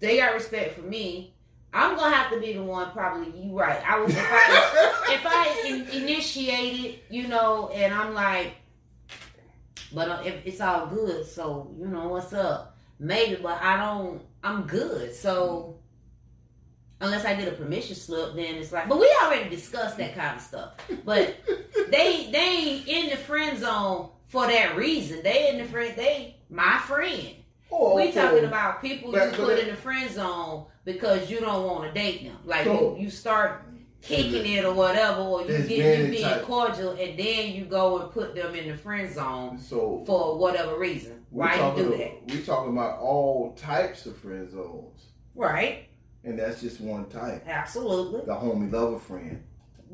[0.00, 1.34] they got respect for me.
[1.72, 2.90] I'm gonna have to be the one.
[2.92, 3.82] Probably you right.
[3.86, 8.52] I was if I if I in, initiated, you know, and I'm like,
[9.94, 12.76] but uh, if it's all good, so you know what's up.
[12.98, 14.22] Maybe, but I don't.
[14.42, 15.14] I'm good.
[15.14, 15.76] So
[17.00, 18.88] unless I get a permission slip, then it's like.
[18.88, 20.72] But we already discussed that kind of stuff.
[21.04, 21.36] But
[21.90, 25.22] they they ain't in the friend zone for that reason.
[25.22, 25.94] They in the friend.
[25.96, 27.28] They my friend.
[27.70, 31.66] Or We talking about people you put it- in the friend zone because you don't
[31.66, 32.36] want to date them.
[32.44, 33.66] Like So- you, you start
[34.04, 36.42] kicking it or whatever, or you get you being type.
[36.42, 40.78] cordial, and then you go and put them in the friend zone So for whatever
[40.78, 41.24] reason.
[41.30, 42.12] Why you do that?
[42.28, 45.88] We talking about all types of friend zones, Right?
[46.22, 47.44] and that's just one type.
[47.46, 48.20] Absolutely.
[48.24, 49.42] The homie lover friend.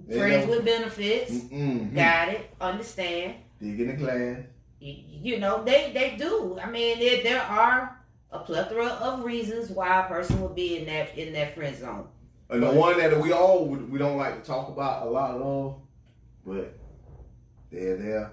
[0.06, 1.32] They Friends with benefits.
[1.32, 1.94] Mm-mm.
[1.94, 2.50] Got it.
[2.60, 3.34] Understand.
[3.60, 4.38] Dig in the glass.
[4.80, 4.94] you,
[5.34, 7.98] you know they they do i mean there, there are
[8.32, 12.06] a plethora of reasons why a person would be in that in that friend zone
[12.50, 15.76] And the one that we all we don't like to talk about a lot of,
[16.44, 16.76] but
[17.70, 18.32] they're there,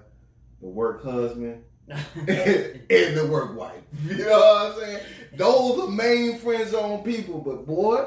[0.60, 3.82] the work husband and the work wife.
[4.04, 5.02] You know what I'm saying?
[5.34, 7.40] Those are main friend zone people.
[7.40, 8.06] But boy,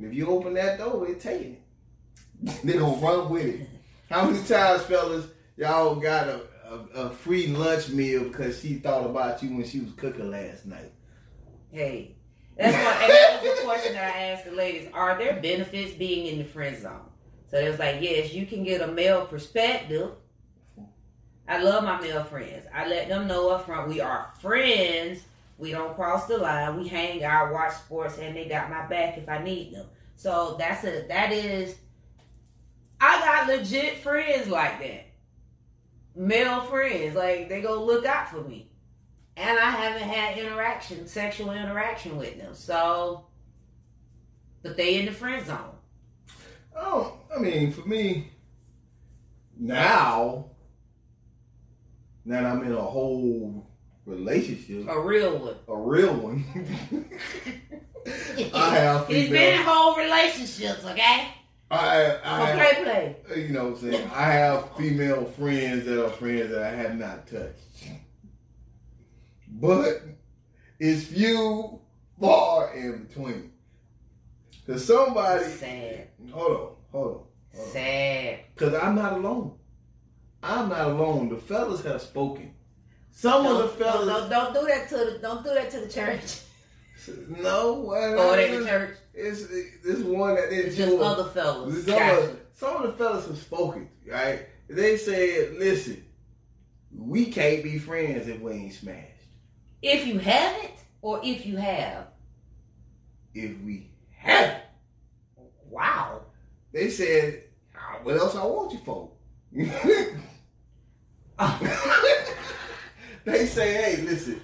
[0.00, 1.62] if you open that door, they taking it.
[2.64, 3.68] They gonna run with it.
[4.10, 5.26] How many times, fellas,
[5.56, 9.80] y'all got a, a, a free lunch meal because she thought about you when she
[9.80, 10.92] was cooking last night?
[11.72, 12.14] hey
[12.62, 15.92] that's what and that was the question that i asked the ladies are there benefits
[15.94, 17.00] being in the friend zone
[17.50, 20.10] so it was like yes you can get a male perspective
[21.48, 25.22] i love my male friends i let them know up front we are friends
[25.58, 29.18] we don't cross the line we hang out watch sports and they got my back
[29.18, 31.76] if i need them so that's a that is
[33.04, 35.06] I got legit friends like that.
[36.14, 37.16] Male friends.
[37.16, 38.70] Like they go look out for me.
[39.36, 42.54] And I haven't had interaction, sexual interaction with them.
[42.54, 43.26] So
[44.62, 45.74] but they in the friend zone.
[46.76, 48.30] Oh, I mean, for me,
[49.58, 50.46] now
[52.26, 53.66] that I'm in a whole
[54.06, 55.56] relationship, A real one.
[55.68, 56.44] a real one,
[58.54, 61.28] I have He's been in whole relationships, okay?
[61.70, 63.42] I, I play play.
[63.42, 64.10] you know what I'm saying?
[64.14, 67.58] I have female friends that are friends that I have not touched.
[69.60, 70.02] But
[70.78, 71.80] it's few,
[72.20, 73.52] far in between.
[74.66, 76.08] Cause somebody, Sad.
[76.30, 77.22] hold on, hold on.
[77.54, 77.72] hold on.
[77.72, 78.38] Sad.
[78.54, 79.58] Because I'm not alone.
[80.42, 81.28] I'm not alone.
[81.28, 82.54] The fellas have spoken.
[83.10, 84.06] Some of the Don't, fellas.
[84.08, 86.40] don't, don't do that to the don't do that to the church.
[87.28, 88.96] No, well, Or they the church.
[89.12, 89.48] It's
[89.82, 91.84] this one that they It's just other fellas.
[91.84, 92.22] Some, Gotcha.
[92.30, 94.46] of, some of the fellas have spoken, right?
[94.68, 96.04] They said, listen,
[96.96, 99.08] we can't be friends if we ain't smashed.
[99.82, 102.06] If you haven't, or if you have.
[103.34, 104.62] If we haven't.
[105.68, 106.22] Wow.
[106.72, 107.44] They said,
[107.76, 109.10] "Ah, what else I want you for?
[113.24, 114.40] they say, hey, listen,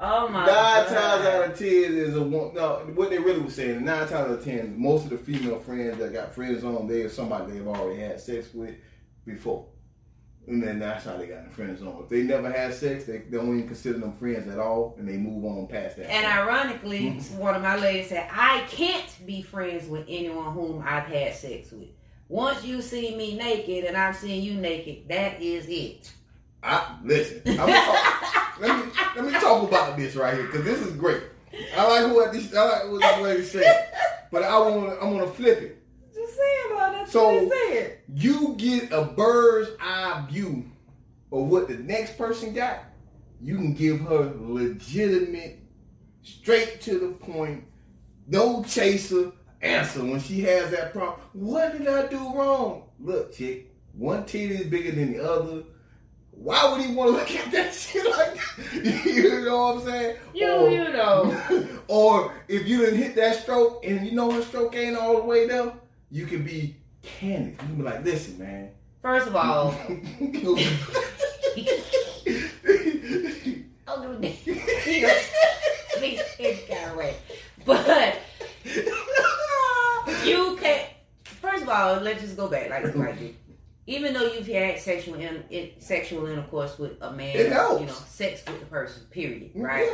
[0.00, 0.88] Oh my Nine god.
[0.88, 2.52] times out of ten is a one.
[2.54, 5.58] No, what they really were saying, nine times out of ten, most of the female
[5.60, 8.74] friends that got friends on, they are somebody they've already had sex with
[9.24, 9.66] before.
[10.46, 12.00] And then that's how they got in the friend zone.
[12.02, 15.16] If they never had sex, they don't even consider them friends at all, and they
[15.16, 16.10] move on past that.
[16.10, 17.38] And ironically, Mm-hmm.
[17.38, 21.72] one of my ladies said, I can't be friends with anyone whom I've had sex
[21.72, 21.88] with.
[22.28, 26.12] Once you see me naked and I've seen you naked, that is it.
[26.62, 27.42] I listen.
[27.46, 31.22] I'm talk, let me let me talk about this right here because this is great.
[31.76, 33.92] I like what this I like what this lady said,
[34.32, 35.83] but I want I want to flip it.
[37.04, 37.98] Just saying about that.
[38.06, 38.14] So-.
[38.14, 40.64] You get a bird's eye view
[41.32, 42.84] of what the next person got.
[43.40, 45.58] You can give her legitimate,
[46.22, 47.64] straight to the point,
[48.26, 51.20] no chaser answer when she has that problem.
[51.32, 52.84] What did I do wrong?
[53.00, 55.62] Look, chick, one titty is bigger than the other.
[56.30, 59.04] Why would he want to look at that shit like that?
[59.06, 60.16] you know what I'm saying?
[60.34, 61.66] You Or- you know.
[61.88, 65.22] or if you didn't hit that stroke and you know her stroke ain't all the
[65.22, 65.72] way there,
[66.10, 67.58] you can be candid.
[67.68, 68.70] You be like, listen, man.
[69.02, 69.88] First of all, oh,
[74.02, 75.30] no, he goes,
[76.00, 77.16] he, he got away.
[77.66, 78.18] But
[80.24, 80.88] you can't.
[81.24, 83.36] First of all, let's just go back like like.
[83.86, 88.60] Even though you've had sexual in, sexual intercourse with a man, you know, sex with
[88.60, 89.90] the person, period, mm, right?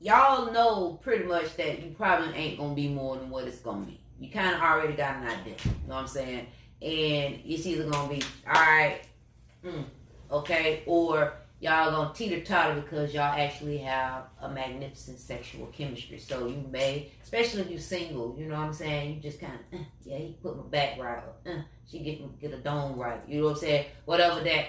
[0.00, 0.18] Yeah.
[0.18, 3.86] Y'all know pretty much that you probably ain't gonna be more than what it's gonna
[3.86, 3.98] be.
[4.24, 5.54] You kind of already got an idea.
[5.64, 6.46] You know what I'm saying?
[6.80, 9.00] And it's either gonna be all right,
[9.62, 9.84] mm,
[10.30, 16.18] okay, or y'all gonna teeter totter because y'all actually have a magnificent sexual chemistry.
[16.18, 19.16] So you may, especially if you're single, you know what I'm saying?
[19.16, 21.40] You just kind of, uh, yeah, he put my back right up.
[21.46, 23.20] Uh, she get get a dome right.
[23.28, 23.86] You know what I'm saying?
[24.06, 24.66] Whatever that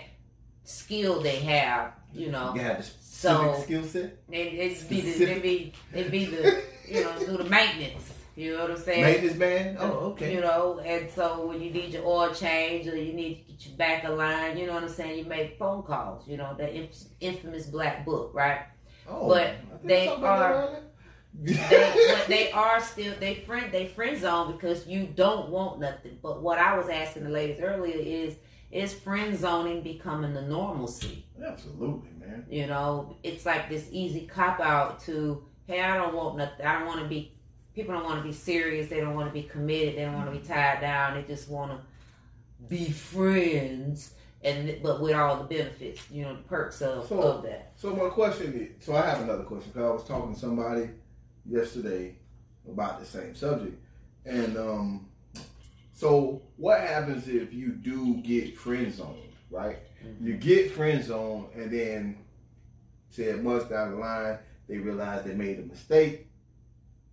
[0.65, 2.53] skill they have, you know.
[2.53, 4.17] The So- skill set.
[4.29, 8.11] It it be the it be it be the you know do the maintenance.
[8.35, 9.01] You know what I'm saying?
[9.03, 9.77] Maintenance man.
[9.79, 10.33] Oh, okay.
[10.33, 13.65] You know, and so when you need your oil change or you need to get
[13.67, 15.19] your back aligned, you know what I'm saying?
[15.19, 16.27] You make phone calls.
[16.27, 18.61] You know that inf- infamous black book, right?
[19.07, 20.79] oh, but they talked about that are-
[21.37, 26.17] They, but they are still they friend they friend zone because you don't want nothing.
[26.21, 28.35] But what I was asking the ladies earlier is
[28.71, 31.25] is friend zoning becoming the normalcy?
[31.45, 32.45] Absolutely, man.
[32.49, 36.65] You know, it's like this easy cop out to, hey, I don't want nothing.
[36.65, 37.31] I don't want to be.
[37.75, 38.87] People don't want to be serious.
[38.89, 39.97] They don't want to be committed.
[39.97, 41.15] They don't want to be tied down.
[41.15, 41.79] They just want to
[42.69, 47.43] be friends, and but with all the benefits, you know, the perks of, So- of
[47.43, 47.73] that.
[47.75, 50.89] So my question is, so I have another question because I was talking to somebody
[51.45, 52.15] yesterday
[52.71, 53.77] about the same subject,
[54.25, 55.07] and um,
[55.93, 59.79] so what happens if you do get friend zoned, right?
[60.03, 60.27] Mm-hmm.
[60.27, 62.17] You get friend zoned, and then
[63.09, 66.27] said months down the line they realize they made a mistake,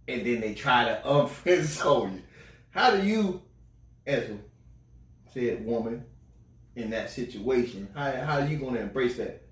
[0.09, 1.85] and then they try to unfriend
[2.15, 2.23] you.
[2.71, 3.43] How do you,
[4.07, 4.39] as a
[5.33, 6.05] said woman,
[6.75, 9.43] in that situation, how how are you going to embrace that?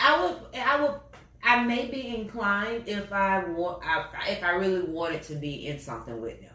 [0.00, 1.00] I would, I would,
[1.42, 3.82] I may be inclined if I want,
[4.26, 6.54] if I really wanted to be in something with them,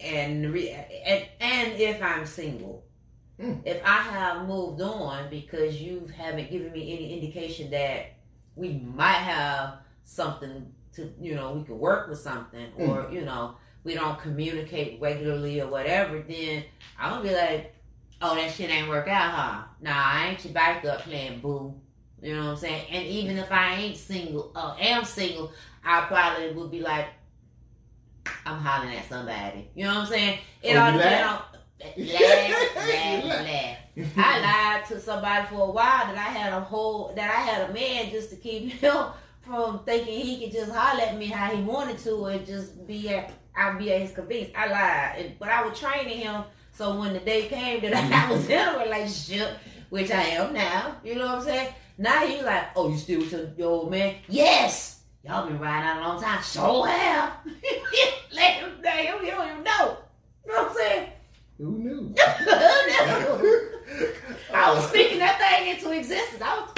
[0.00, 2.84] and re, and, and if I'm single,
[3.38, 3.60] Mm.
[3.64, 8.16] if I have moved on because you haven't given me any indication that
[8.56, 13.54] we might have something to, you know, we could work with something, or you know,
[13.84, 16.64] we don't communicate regularly or whatever, then
[16.98, 17.74] I'm gonna be like,
[18.20, 19.62] oh, that shit ain't work out, huh?
[19.80, 21.74] Nah, I ain't your backup plan, boo.
[22.20, 22.86] You know what I'm saying?
[22.90, 25.52] And even if I ain't single, uh, am single,
[25.84, 27.06] I probably would be like,
[28.44, 29.68] I'm hollering at somebody.
[29.74, 30.38] You know what I'm saying?
[30.62, 31.44] It Oh, depends laugh?
[31.54, 31.58] on
[31.96, 33.76] laugh, laugh, laugh.
[34.16, 34.40] I
[34.78, 37.72] lied to somebody for a while that I had a whole that I had a
[37.72, 38.96] man just to keep him
[39.48, 43.08] from thinking he could just holler at me how he wanted to and just be
[43.08, 44.52] at I'd be at his convenience.
[44.56, 47.94] I lied, and, but I was training him so when the day came that
[48.28, 49.58] I was in a relationship,
[49.90, 51.74] which I am now, you know what I'm saying?
[51.98, 55.00] Now he's like, "Oh, you still with your, your old man?" Yes.
[55.24, 56.40] Y'all been riding out a long time.
[56.40, 57.32] So have.
[58.32, 58.94] Let him know.
[58.94, 59.98] You don't even know.
[60.46, 61.08] You know what I'm saying?
[61.58, 62.14] Who knew?
[64.54, 66.40] I was speaking that thing into existence.
[66.40, 66.70] I was,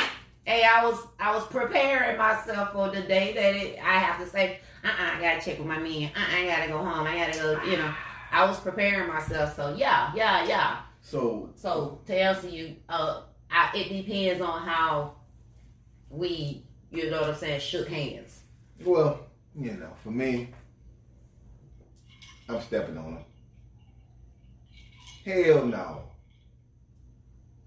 [0.44, 4.30] hey, I was, I was preparing myself for the day that it, I have to
[4.30, 6.10] say, uh, uh I gotta check with my man.
[6.16, 7.06] Uh, I gotta go home.
[7.06, 7.62] I gotta go.
[7.64, 7.94] You know,
[8.32, 9.56] I was preparing myself.
[9.56, 10.78] So yeah, yeah, yeah.
[11.02, 15.14] So So to answer you, uh, I, it depends on how
[16.08, 18.40] we, you know what I'm saying, shook hands.
[18.84, 19.20] well,
[19.58, 20.50] you know, for me,
[22.48, 23.24] I'm stepping on him.
[25.24, 26.09] Hell no.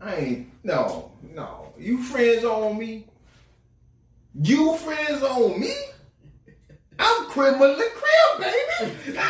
[0.03, 1.73] I ain't no, no.
[1.77, 3.05] You friends on me.
[4.41, 5.73] You friends on me?
[6.99, 9.17] I'm criminal crib, baby.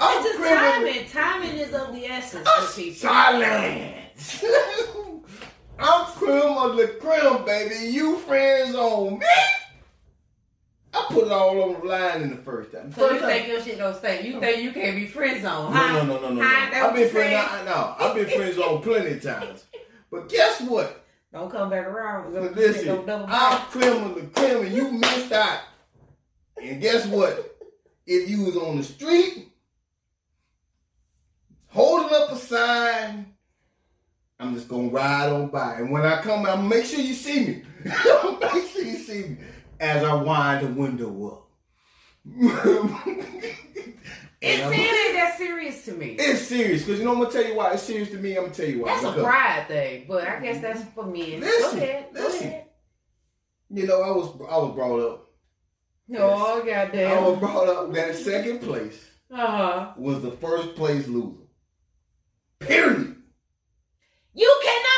[0.00, 0.72] I'm It's just criminal.
[0.72, 1.06] timing.
[1.08, 3.08] Timing is of the essence for people.
[3.08, 4.44] Silence.
[5.78, 6.06] I'm
[6.76, 7.90] the cream, baby.
[7.92, 9.26] You friends on me?
[10.94, 12.92] I put it all on the line in the first time.
[12.92, 13.30] So First you time.
[13.30, 14.24] think your shit don't stink?
[14.24, 15.72] You think you can't be friend zone?
[15.72, 15.92] no, huh?
[15.92, 16.42] no, no, no, no, no.
[16.42, 17.50] I've been friends.
[17.50, 17.64] saying?
[17.64, 19.64] No, I've been friends on plenty of times.
[20.10, 21.04] But guess what?
[21.32, 22.32] Don't come back around.
[22.32, 24.66] But listen, I'm criminal, the criminal.
[24.66, 25.62] You missed out.
[26.62, 27.58] And guess what?
[28.06, 29.48] If you was on the street,
[31.66, 33.34] holding up a sign,
[34.38, 35.74] I'm just gonna ride on by.
[35.78, 37.62] And when I come, I'm make sure you see me.
[37.84, 39.36] make sure you see me
[39.80, 41.40] as I wind the window up.
[42.26, 43.02] It's,
[44.40, 46.16] it ain't that serious to me.
[46.18, 48.36] it's serious, because you know I'm gonna tell you why it's serious to me.
[48.36, 48.88] I'm gonna tell you why.
[49.00, 51.38] That's a pride thing, but I guess that's for me.
[51.38, 52.06] Listen, go ahead.
[52.14, 52.46] Go listen.
[52.48, 52.64] ahead.
[53.70, 55.20] You know, I was I was brought up.
[56.16, 59.92] Oh, goddamn, I was brought up that second place Uh-huh.
[59.96, 61.38] was the first place loser.
[62.60, 63.16] Period.
[64.34, 64.93] You cannot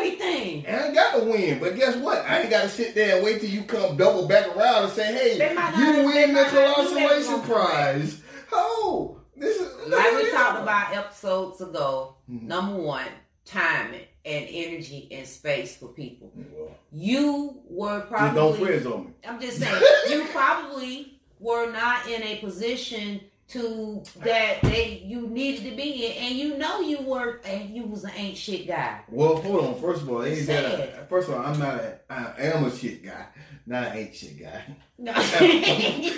[0.00, 0.66] everything.
[0.66, 2.18] I ain't got to win, but guess what?
[2.26, 4.92] I ain't got to sit there and wait till you come double back around and
[4.92, 8.20] say, "Hey, They might not- you win the might not do that consolation prize."
[8.52, 12.42] Oh, this is Like we talked about episodes ago, Mhm.
[12.42, 13.06] number one,
[13.44, 16.30] timing and energy and space for people.
[16.34, 19.10] Well, You were probably Just don't probably on me.
[19.24, 23.20] I'm just saying, you probably were not in a position
[23.50, 27.84] to that they you needed to be in, and you know you were, and you
[27.84, 29.00] was an ain't shit guy.
[29.08, 29.80] Well, hold on.
[29.80, 32.76] First of all, ain't that a, first of all, I'm not a, I am a
[32.76, 33.26] shit guy,
[33.66, 34.62] not an ain't shit guy.
[34.98, 35.12] No.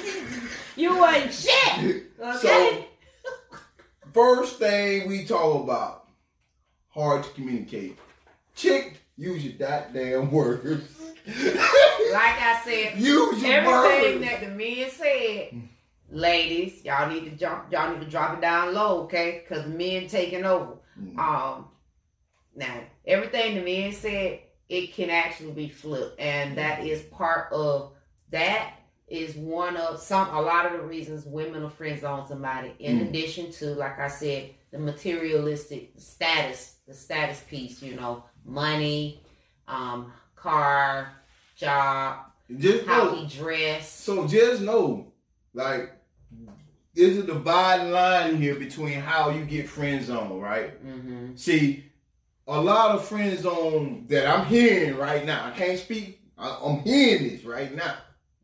[0.77, 2.05] you wasn't shit.
[2.21, 2.89] Okay.
[4.13, 6.09] First thing we talk about,
[6.89, 7.99] hard to communicate.
[8.55, 11.01] Chick, use your goddamn words.
[11.27, 14.25] like I said, use your everything words.
[14.27, 15.63] that the men said,
[16.13, 19.43] ladies, y'all need to jump, y'all need to drop it down low, okay?
[19.49, 20.75] Because men taking over.
[21.01, 21.19] Mm.
[21.19, 21.69] Um,
[22.55, 27.93] now everything the men said, it can actually be flipped, and that is part of
[28.31, 28.75] that.
[29.09, 32.73] Is one of some a lot of the reasons women are friend zone somebody.
[32.79, 33.09] In Mm.
[33.09, 37.83] addition to, like I said, the materialistic status, the status piece.
[37.83, 39.21] You know, money,
[39.69, 41.13] um, car,
[41.57, 42.21] job,
[42.57, 44.01] Just how know, he dressed.
[44.01, 45.13] so just know,
[45.53, 45.93] like,
[46.95, 50.71] there's a dividing line here between how you get friend zone, right?
[50.81, 51.85] hmm See,
[52.47, 56.81] a lot of friend zone that I'm hearing right now, I can't speak, I, I'm
[56.81, 57.97] hearing this right now,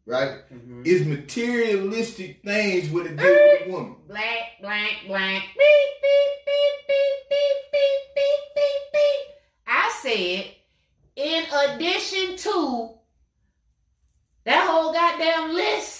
[0.07, 0.43] right?
[0.49, 3.97] hmm Is materialistic things with a deal with a woman.
[4.07, 5.43] Black, blank, blank.
[5.43, 9.34] Beep, beep, beep, beep, beep, beep, beep, beep, beep.
[9.66, 10.55] I said,
[11.16, 12.95] in addition to
[14.45, 15.97] that whole goddamn list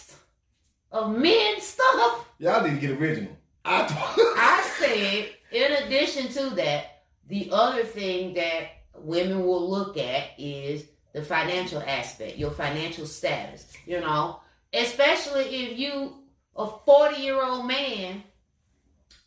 [0.93, 3.37] of men stuff, Y'all need to get original.
[3.65, 3.83] I,
[4.39, 10.85] I said, in addition to that, the other thing that women will look at is
[11.13, 14.41] the financial aspect, your financial status, you know,
[14.73, 16.15] especially if you
[16.57, 18.23] a 40 year old man.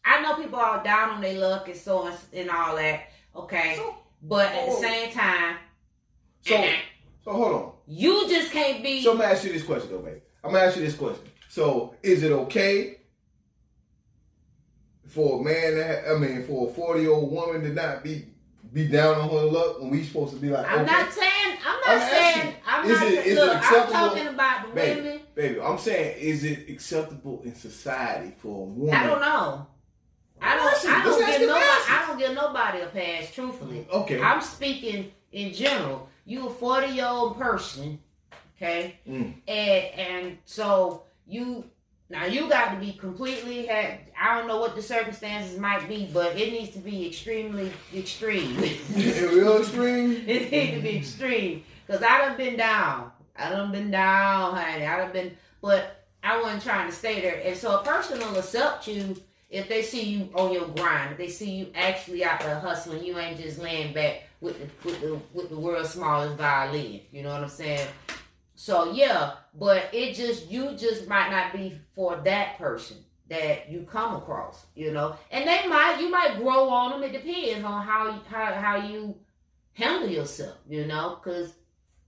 [0.04, 3.76] I know people are down on their luck and so on and all that, okay?
[3.78, 5.58] So- But at the same time,
[6.42, 6.66] so,
[7.24, 7.72] so hold on.
[7.88, 9.04] you just can't be.
[9.04, 10.22] So I'm gonna ask you this question though, babe.
[10.44, 11.26] I'm gonna ask you this question.
[11.52, 13.02] So is it okay
[15.06, 18.06] for a man to ha- I mean for a 40 year old woman to not
[18.06, 18.28] be
[18.72, 21.58] be down on her luck when we supposed to be like I'm okay, not saying.
[21.68, 22.38] I'm not I'm saying.
[22.38, 22.92] asking, I'm not.
[22.96, 25.02] it- saying, is it look, I'm talking about the Baby.
[25.02, 25.20] women.
[25.36, 28.96] baby, I'm saying is it acceptable in society for a woman?
[28.96, 29.68] I don't know.
[30.42, 30.66] I don't.
[30.68, 31.66] Listen, I don't give nobody.
[31.90, 33.34] I don't give nobody a pass.
[33.36, 34.22] Truthfully, Okay.
[34.22, 36.08] I'm speaking in general.
[36.24, 38.00] You a 40 year old person,
[38.56, 39.34] okay, Mm.
[39.50, 41.66] and and so you
[42.10, 43.66] now you got to be completely.
[43.68, 47.72] Had, I don't know what the circumstances might be, but it needs to be extremely
[47.96, 48.58] extreme.
[48.96, 50.12] Real extreme.
[50.28, 51.64] It needs to be extreme.
[51.88, 53.12] Cause I done been down.
[53.36, 54.86] I done been down, honey.
[54.86, 57.42] I done been but I wasn't trying to stay there.
[57.44, 59.16] And so a person will accept you
[59.50, 63.04] if they see you on your grind, if they see you actually out there hustling,
[63.04, 67.02] you ain't just laying back with the with the with the world's smallest violin.
[67.12, 67.88] You know what I'm saying?
[68.62, 72.98] So yeah, but it just you just might not be for that person
[73.28, 75.16] that you come across, you know.
[75.32, 77.02] And they might you might grow on them.
[77.02, 79.16] It depends on how you, how how you
[79.74, 81.54] handle yourself, you know, because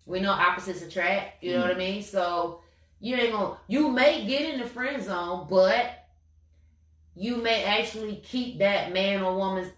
[0.05, 1.43] we know opposites attract.
[1.43, 1.77] You know what I mm.
[1.77, 2.03] mean?
[2.03, 2.61] So
[2.99, 6.05] you ain't gonna you may get in the friend zone, but
[7.15, 9.71] you may actually keep that man or woman's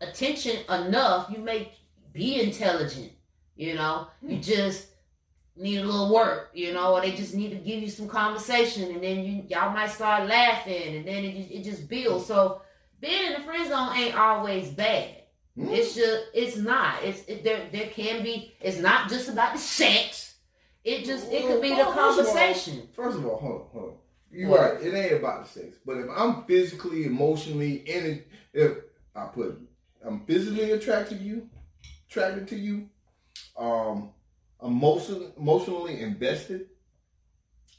[0.00, 1.30] attention enough.
[1.30, 1.70] You may
[2.14, 3.12] be intelligent,
[3.56, 4.06] you know.
[4.22, 4.42] You mm.
[4.42, 4.86] just
[5.56, 8.90] need a little work, you know, or they just need to give you some conversation,
[8.90, 12.26] and then you y'all might start laughing, and then it just, it just builds.
[12.26, 12.62] So
[13.00, 15.22] being in the friend zone ain't always bad.
[15.56, 15.68] Hmm?
[15.68, 17.02] It's just it's not.
[17.04, 18.54] It's it, there there can be.
[18.60, 20.34] It's not just about the sex.
[20.82, 22.88] It just it could be the Well, first of all- conversation.
[22.94, 23.96] First of all, hold on, hold on.
[24.30, 24.60] You're What?
[24.60, 24.82] right.
[24.82, 25.76] It ain't about the sex.
[25.86, 28.78] But if I'm physically, emotionally, it, if
[29.14, 29.60] I put,
[30.04, 31.48] I'm physically attracted to you,
[32.10, 32.88] attracted to you,
[33.56, 34.10] um
[34.64, 36.68] emotionally emotionally invested,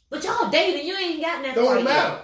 [0.09, 1.63] But y'all dating, you ain't got nothing.
[1.63, 2.21] don't matter.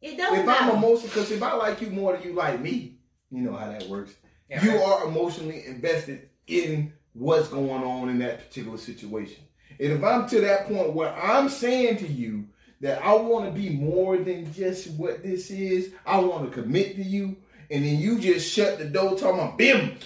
[0.00, 0.10] You.
[0.10, 0.64] It doesn't If matter.
[0.64, 2.98] If I'm emotional, because if I like you more than you like me,
[3.30, 4.14] you know how that works.
[4.48, 4.64] Yeah.
[4.64, 9.42] You are emotionally invested in what's going on in that particular situation.
[9.80, 12.46] And if I'm to that point where I'm saying to you
[12.80, 16.94] that I want to be more than just what this is, I want to commit
[16.96, 17.36] to you,
[17.70, 19.96] and then you just shut the door talking about bim,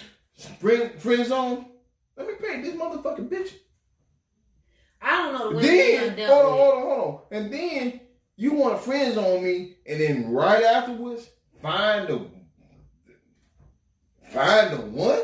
[0.59, 1.67] friend, friend zone,
[2.17, 3.53] let me pay this motherfucking bitch.
[5.03, 6.99] I don't know the you Then, hold on, hold on, hold
[7.31, 7.37] on.
[7.37, 7.99] And then
[8.35, 11.29] you want a friend zone me, and then right afterwards,
[11.61, 12.25] find the
[14.31, 15.21] find the one.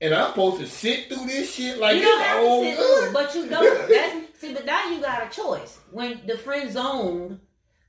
[0.00, 2.62] And I'm supposed to sit through this shit like you it's don't have to all
[2.62, 3.04] sit good.
[3.04, 3.88] through but you don't.
[3.88, 5.78] That's, see, but now you got a choice.
[5.90, 7.40] When the friend zone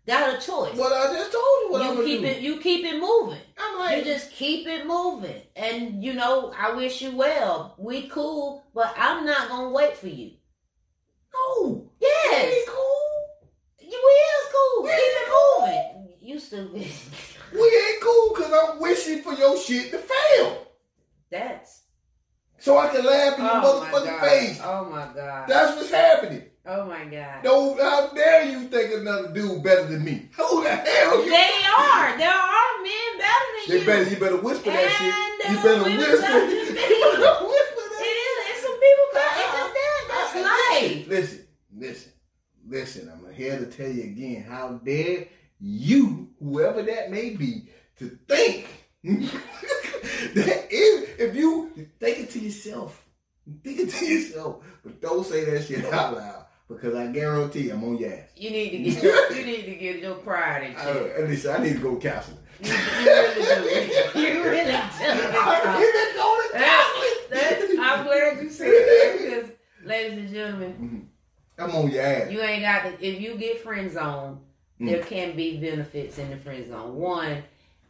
[0.07, 0.77] got a choice.
[0.77, 2.27] But I just told you what I'm you gonna keep do.
[2.27, 2.41] it.
[2.41, 3.39] You keep it moving.
[3.57, 7.75] I'm like, You just keep it moving, and you know I wish you well.
[7.77, 10.31] We cool, but I'm not gonna wait for you.
[11.33, 13.25] no, Yes, ain't cool.
[13.81, 14.83] you is cool.
[14.83, 15.61] We Keep ain't it cool.
[15.61, 16.13] moving.
[16.21, 16.87] You stupid.
[17.53, 20.67] We ain't cool because I'm wishing for your shit to fail,
[21.31, 21.83] That's
[22.57, 24.59] so I can laugh in your oh motherfucking face.
[24.61, 25.47] Oh my god.
[25.47, 26.43] That's what's happening.
[26.68, 27.43] Oh my god.
[27.43, 30.30] No, how dare you think another dude better than me?
[30.38, 31.30] Who the hell you?
[31.30, 32.18] They are.
[32.18, 33.86] There are men better than They you.
[33.86, 35.13] better, you better whisper that shit.
[35.51, 36.22] You better whisper.
[36.22, 36.49] better.
[36.49, 38.16] You better whisper It that.
[38.18, 38.49] is.
[38.49, 39.36] It's some people better.
[39.36, 39.43] Uh-uh.
[39.43, 40.05] It's just that.
[40.09, 40.86] That's uh-uh.
[40.97, 41.07] life.
[41.07, 41.47] Listen,
[41.78, 42.11] listen,
[42.68, 43.11] listen.
[43.13, 44.43] I'm here to tell you again.
[44.49, 45.28] How dare
[45.59, 48.68] you, whoever that may be, to think
[49.03, 53.05] that if, if you think it to yourself,
[53.63, 57.84] think it to yourself, but don't say that shit out loud because I guarantee I'm
[57.84, 58.30] on your ass.
[58.36, 59.32] You need to get your.
[59.34, 60.86] You need to get your pride in check.
[60.86, 62.38] Uh, at least I need to go counseling.
[62.61, 64.20] You, you really do.
[64.20, 64.72] You really do.
[64.72, 67.80] I need to go to counseling.
[67.82, 69.51] I'm glad you said that because,
[69.86, 71.09] ladies and gentlemen,
[71.59, 72.32] I'm on your ass.
[72.32, 73.05] you ain't got to.
[73.05, 74.39] If you get friend zone,
[74.82, 74.88] Mm.
[74.91, 76.95] there can be benefits in the friend zone.
[76.97, 77.41] One,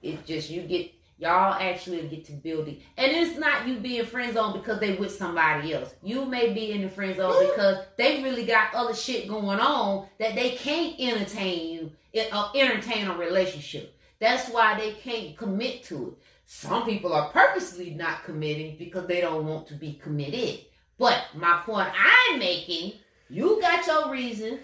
[0.03, 4.05] it's just you get y'all actually get to build it, and it's not you being
[4.05, 5.93] friend zone because they with somebody else.
[6.03, 10.07] You may be in the friend zone because they really got other shit going on
[10.19, 13.97] that they can't entertain you, uh, entertain a relationship.
[14.19, 16.23] That's why they can't commit to it.
[16.45, 20.65] Some people are purposely not committing because they don't want to be committed.
[20.97, 22.93] But my point I'm making,
[23.29, 24.59] you got your reason,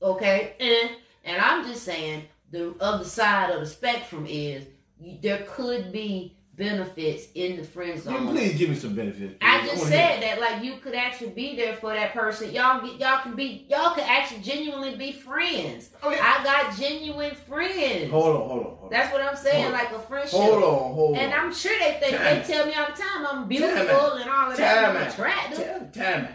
[0.00, 0.54] okay?
[0.60, 4.64] And and I'm just saying the other side of the spectrum is
[5.22, 8.28] there could be benefits in the friend Man, zone.
[8.28, 9.36] please give me some benefits.
[9.40, 12.50] I just wanna said that like you could actually be there for that person.
[12.52, 15.90] Y'all get y'all can be y'all could actually genuinely be friends.
[16.02, 18.10] Oh, I I got genuine friends.
[18.10, 18.90] hold on, hold on, hold on.
[18.90, 20.32] That's what I'm saying, Hold like a friendship.
[20.40, 21.22] Hold on, hold on.
[21.22, 22.24] And I'm sure they think Time.
[22.42, 24.84] they tell me all the time I'm beautiful Time and all of that.
[24.84, 25.64] Time I'm attractive.
[25.64, 26.28] Time, time.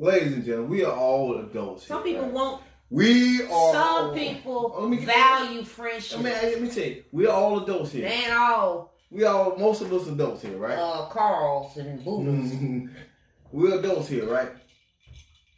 [0.00, 1.86] Ladies and gentlemen, we are all adults.
[1.86, 2.34] Some here, people right?
[2.34, 2.62] won't.
[2.90, 3.72] We are.
[3.74, 6.18] Some people Let me get- value friendship.
[6.20, 8.08] I mean, let me tell you, we are all adults They here.
[8.08, 10.78] ain't all We all, most of us adults here, right?
[10.78, 12.52] uh, Carls and Buddhas.
[13.52, 14.50] We're adults here, right?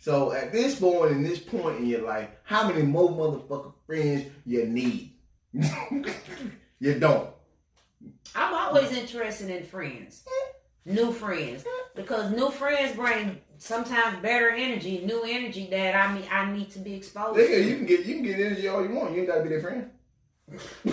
[0.00, 4.26] So at this point, in this point in your life, how many more motherfucking friends
[4.46, 5.12] you need?
[6.80, 7.30] you don't.
[8.34, 10.24] I'm always interested in friends,
[10.86, 11.64] new friends,
[11.96, 16.78] because new friends bring sometimes better energy, new energy that I mean I need to
[16.80, 17.62] be exposed Yeah, to.
[17.62, 19.12] you can get you can get energy all you want.
[19.12, 19.90] You ain't gotta be their friend.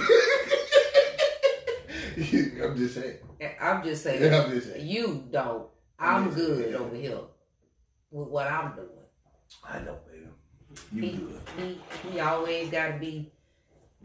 [2.61, 3.17] I'm just saying.
[3.61, 4.87] I'm just saying, Yeah, I'm just saying.
[4.87, 5.67] you don't.
[5.99, 6.75] I'm I'm good saying.
[6.75, 7.19] over here
[8.11, 8.87] with what I'm doing.
[9.67, 10.27] I know, baby.
[10.93, 11.41] You He, good.
[11.57, 13.31] he, he always got to be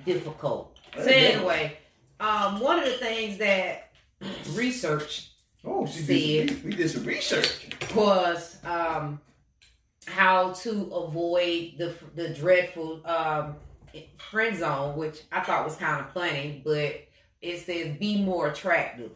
[0.05, 0.79] difficult.
[0.97, 1.79] So anyway,
[2.21, 3.91] um, one of the things that
[4.55, 5.32] research
[5.65, 6.65] Oh, she See did.
[6.65, 7.69] We did some research.
[7.95, 9.21] was um,
[10.07, 13.57] how to avoid the the dreadful um,
[14.31, 17.03] friend zone, which I thought was kind of funny, but
[17.41, 19.13] it says be more attractive.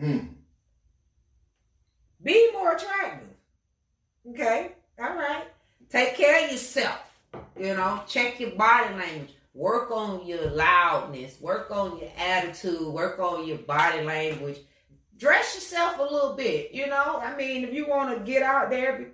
[0.00, 0.28] Mm.
[2.22, 3.28] Be more attractive.
[4.30, 5.44] Okay, all right.
[5.90, 7.00] Take care of yourself.
[7.58, 9.34] You know, check your body language.
[9.54, 11.38] Work on your loudness.
[11.40, 12.86] Work on your attitude.
[12.86, 14.58] Work on your body language.
[15.22, 16.72] Dress yourself a little bit.
[16.72, 19.12] You know, I mean, if you want to get out there,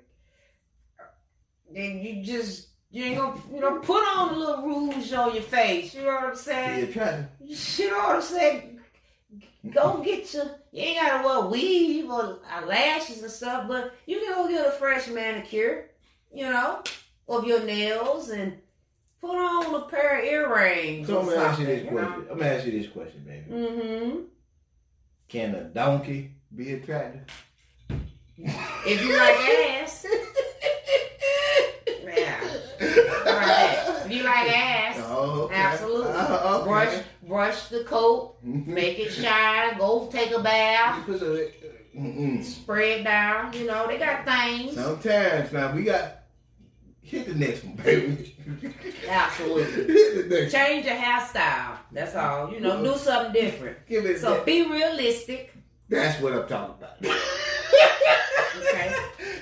[1.71, 5.43] then you just you ain't gonna you know put on a little rouge on your
[5.43, 5.95] face.
[5.95, 6.89] You know what I'm saying?
[6.89, 7.29] attractive.
[7.47, 8.81] You know what I'm saying?
[9.71, 10.47] Go get your.
[10.73, 14.71] You ain't gotta wear weave or lashes and stuff, but you can go get a
[14.71, 15.91] fresh manicure,
[16.33, 16.83] you know,
[17.29, 18.57] of your nails and
[19.21, 21.07] put on a pair of earrings.
[21.07, 22.27] So I'm gonna ask you this question.
[22.31, 23.45] I'm gonna ask you this question, baby.
[23.51, 24.21] Mm-hmm.
[25.29, 27.23] Can a donkey be attractive?
[28.39, 29.37] If you like
[29.83, 30.07] ass,
[32.07, 32.41] yeah.
[33.27, 34.03] Right.
[34.07, 35.55] If you like ass, Oh, okay.
[35.55, 36.13] absolutely.
[36.13, 36.65] Uh, okay.
[36.69, 38.67] brush brush the coat, Mhm.
[38.69, 42.45] make it shine, go take a bath, put Mm-mm.
[43.01, 43.53] it down.
[43.53, 44.75] You know, they got things.
[44.75, 46.18] Sometimes now we got
[47.09, 48.37] hit the next one, baby.
[49.09, 49.87] Absolutely.
[49.95, 50.53] hit the next.
[50.53, 51.77] Change your hairstyle.
[51.93, 52.53] That's all.
[52.53, 53.87] You know, do something different.
[53.87, 54.21] Give it.
[54.21, 54.47] So that.
[54.47, 55.55] be realistic.
[55.89, 57.17] That's what I'm talking about.
[58.59, 58.95] Okay.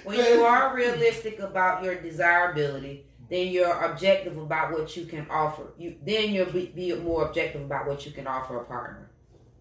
[0.05, 5.73] When you are realistic about your desirability, then you're objective about what you can offer.
[5.79, 9.11] You then you'll be, be more objective about what you can offer a partner.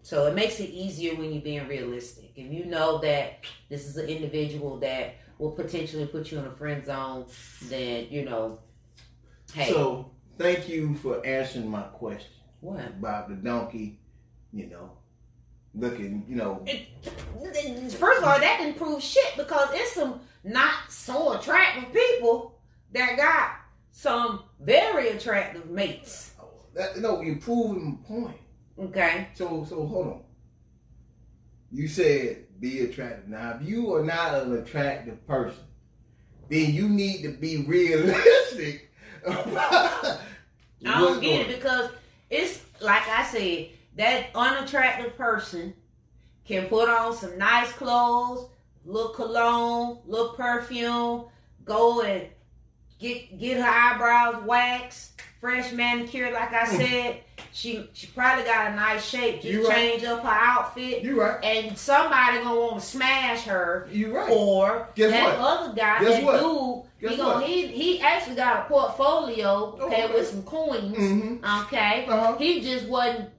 [0.02, 2.30] So it makes it easier when you're being realistic.
[2.36, 6.50] If you know that this is an individual that will potentially put you in a
[6.50, 7.26] friend zone,
[7.64, 8.58] then you know,
[9.52, 12.30] hey, So thank you for answering my question
[12.60, 12.86] what?
[12.86, 13.98] about the donkey.
[14.52, 14.90] You know,
[15.74, 16.24] looking.
[16.28, 21.92] You know, First of all, that didn't prove shit because it's some not so attractive
[21.92, 22.58] people
[22.92, 23.50] that got
[23.90, 26.32] some very attractive mates.
[26.74, 28.36] that, no, you proving my point.
[28.78, 29.28] Okay.
[29.34, 30.22] So so hold on.
[31.72, 33.28] You said be attractive.
[33.28, 35.64] Now, if you are not an attractive person,
[36.48, 38.90] then you need to be realistic.
[39.26, 40.20] I
[40.84, 41.90] don't get it because
[42.30, 45.74] it's like I said, that unattractive person
[46.44, 48.48] can put on some nice clothes,
[48.84, 51.26] little cologne, little perfume,
[51.64, 52.28] go and
[52.98, 56.76] get get her eyebrows waxed, fresh manicured, like I Mm.
[56.76, 57.16] said.
[57.52, 59.36] She she probably got a nice shape.
[59.40, 59.74] Just You right.
[59.74, 61.02] change up her outfit.
[61.02, 61.42] You right.
[61.42, 64.30] and somebody gonna want to smash her, You right.
[64.30, 65.48] or Guess that what?
[65.48, 66.86] other guy, Guess that what?
[67.00, 70.14] dude, he gonna he he actually got a portfolio, okay, okay.
[70.14, 71.44] with some coins, Mm-hmm.
[71.64, 72.04] okay.
[72.06, 72.36] Uh-huh.
[72.36, 73.30] He just wasn't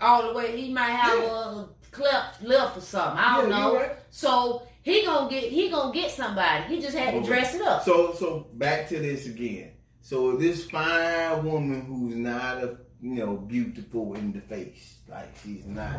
[0.00, 0.60] all the way.
[0.60, 3.18] He might have a cleft lip or something.
[3.18, 3.76] I don't Yeah, know.
[3.76, 3.92] right.
[4.10, 6.64] So he gonna get he gonna get somebody.
[6.74, 7.84] He just had to dress it up.
[7.84, 9.70] So so back to this again.
[10.00, 15.64] So this fine woman who's not a you know beautiful in the face, like she's
[15.66, 15.96] not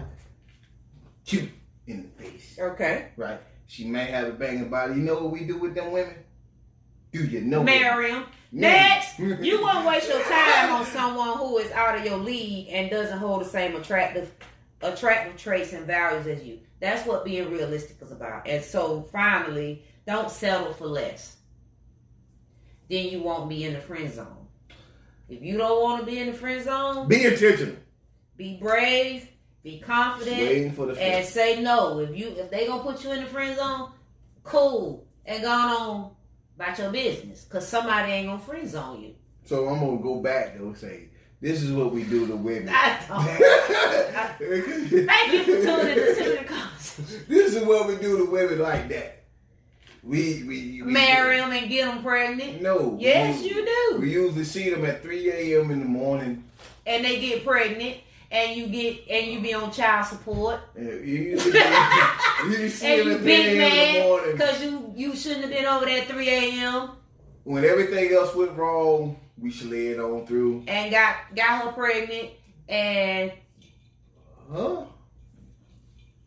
[1.25, 1.49] cute
[1.87, 3.39] in the face, Okay, right?
[3.67, 4.93] She may have a banging body.
[4.95, 6.15] You know what we do with them women?
[7.11, 7.63] Do you know?
[7.63, 8.23] marry him.
[8.23, 8.27] Mm.
[8.51, 12.89] Next, you won't waste your time on someone who is out of your league and
[12.91, 14.31] doesn't hold the same attractive
[14.93, 16.59] attractive traits and values as you.
[16.79, 18.47] That's what being realistic is about.
[18.47, 21.37] And so finally, don't settle for less.
[22.89, 24.47] Then you won't be in the friend zone.
[25.27, 27.75] If you don't want to be in the friend zone, Be intentional.
[28.37, 29.27] be brave,
[29.63, 31.99] be confident, Waiting for the and say no.
[31.99, 33.91] If you if they gonna put you in the friend zone,
[34.43, 35.07] cool.
[35.25, 36.11] And go on
[36.55, 37.45] about your business.
[37.45, 39.15] Cause somebody ain't gonna friend zone you.
[39.45, 41.09] So I'm gonna go back though and say
[41.45, 42.73] this is what we do to women.
[42.73, 43.23] I don't.
[45.05, 47.25] Thank you for tuning in to the conversation.
[47.27, 49.25] this is what we do to women like that.
[50.01, 52.63] We we, we Marry them and get them pregnant.
[52.63, 52.97] No.
[52.99, 53.97] Yes, we, you do.
[54.01, 55.69] We usually see them at 3 a.m.
[55.69, 56.43] in the morning.
[56.87, 57.97] And they get pregnant,
[58.31, 61.59] and you get and you be on child support, And you usually
[62.49, 63.51] you see and them you at 3 big a.m.
[63.51, 64.31] in the man morning.
[64.31, 66.89] because you you shouldn't have been over there at 3 a.m.
[67.43, 70.63] When everything else went wrong, we slid on through.
[70.67, 72.29] and got got her pregnant
[72.69, 73.31] and
[74.51, 74.85] Huh?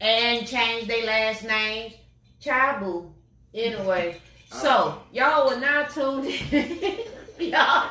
[0.01, 1.95] and changed their last names.
[2.43, 3.11] Chabu.
[3.55, 4.21] Anyway,
[4.53, 6.99] so y'all were not tuned in.
[7.51, 7.91] y'all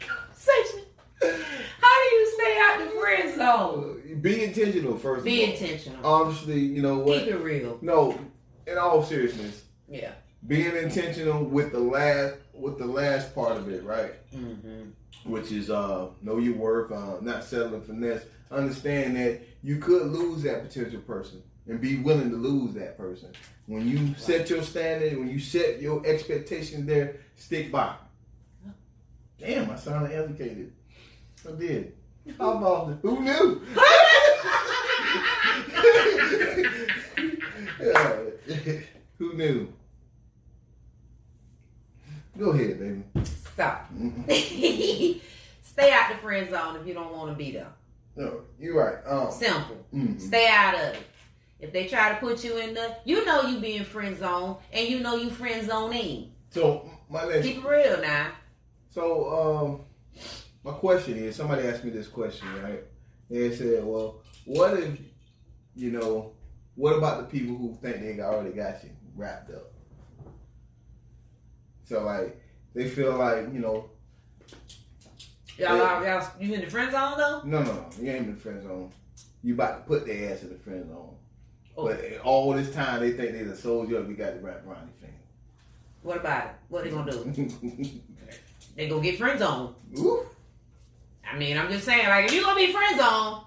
[0.00, 0.84] conversation.
[1.20, 4.18] How do you stay out the friend zone?
[4.20, 5.24] Be intentional first.
[5.24, 5.54] Be of all.
[5.54, 6.06] intentional.
[6.06, 7.20] Obviously, you know what?
[7.24, 7.78] Keep it real.
[7.80, 8.18] No,
[8.66, 10.12] in all seriousness, Yeah.
[10.46, 14.12] being intentional with the last with the last part of it, right?
[14.34, 15.30] Mm-hmm.
[15.30, 18.24] Which is uh know your worth, uh, not settling for less.
[18.50, 23.30] Understand that you could lose that potential person and be willing to lose that person.
[23.66, 27.94] When you set your standard, when you set your expectations there, stick by.
[29.38, 30.72] Damn, I sounded educated.
[31.48, 31.94] I did.
[32.38, 33.62] How about the, who knew?
[37.82, 38.20] Yeah.
[39.18, 39.72] Who knew?
[42.38, 43.02] Go ahead, baby.
[43.24, 43.90] Stop.
[44.28, 47.68] Stay out the friend zone if you don't want to be there.
[48.16, 48.98] No, you're right.
[49.06, 49.84] Um, Simple.
[49.94, 50.20] mhm.
[50.20, 51.02] Stay out of it.
[51.60, 54.86] If they try to put you in the, you know you being friend zone, and
[54.88, 56.32] you know you friend zoning.
[56.50, 58.32] So my next, Keep it real now.
[58.90, 59.86] so
[60.26, 62.82] um, my question is, somebody asked me this question, right?
[63.30, 64.98] They said, "Well, what if,
[65.76, 66.32] you know,
[66.74, 69.71] what about the people who think they already got you wrapped up?"
[71.84, 72.40] So like,
[72.74, 73.90] they feel like, you know,
[75.58, 76.18] Y'all, Yeah.
[76.20, 77.42] y'all, you in the friend zone though?
[77.44, 78.90] no, no, no, you ain't in the friend zone.
[79.42, 81.14] You about to put their ass in the friend zone.
[81.76, 81.86] Oh.
[81.86, 85.12] But all this time they think they the soldier we got the rap Ronnie thing.
[86.02, 86.50] What about it?
[86.68, 87.50] What they gonna do?
[88.74, 89.74] They gonna get friend zone.
[91.30, 93.42] I mean, I'm just saying, like, if you gonna be friend zone,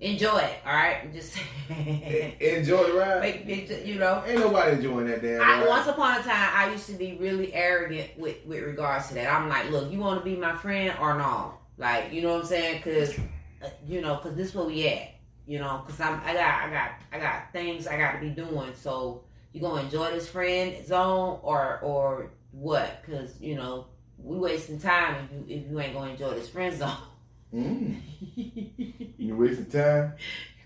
[0.00, 0.58] enjoy it.
[0.64, 1.36] All right, just.
[1.68, 3.20] Enjoy the ride.
[3.46, 4.22] Make you know.
[4.26, 5.68] Ain't nobody enjoying that damn I, ride.
[5.68, 9.32] once upon a time, I used to be really arrogant with with regards to that.
[9.32, 11.54] I'm like, look, you want to be my friend or no?
[11.76, 12.82] Like, you know what I'm saying?
[12.82, 13.18] Because,
[13.62, 15.14] uh, you know, because this where we at.
[15.46, 18.28] You know, because I'm I got I got I got things I got to be
[18.28, 18.74] doing.
[18.74, 23.02] So you gonna enjoy this friend zone or or what?
[23.02, 23.86] Because you know
[24.18, 26.96] we wasting time if you if you ain't gonna enjoy this friend zone.
[27.54, 28.00] Mm.
[29.18, 30.14] You wasting time?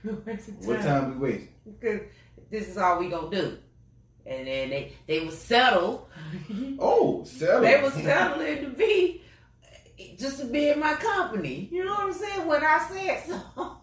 [0.26, 1.49] Wasting What time we wasting?
[1.64, 2.01] Because
[2.51, 3.59] this is all we gonna do.
[4.26, 6.09] And then they they will settle.
[6.78, 7.62] Oh, seven.
[7.62, 9.22] they was settling to be
[10.18, 11.68] just to be in my company.
[11.70, 12.47] You know what I'm saying?
[12.47, 13.76] When I said so.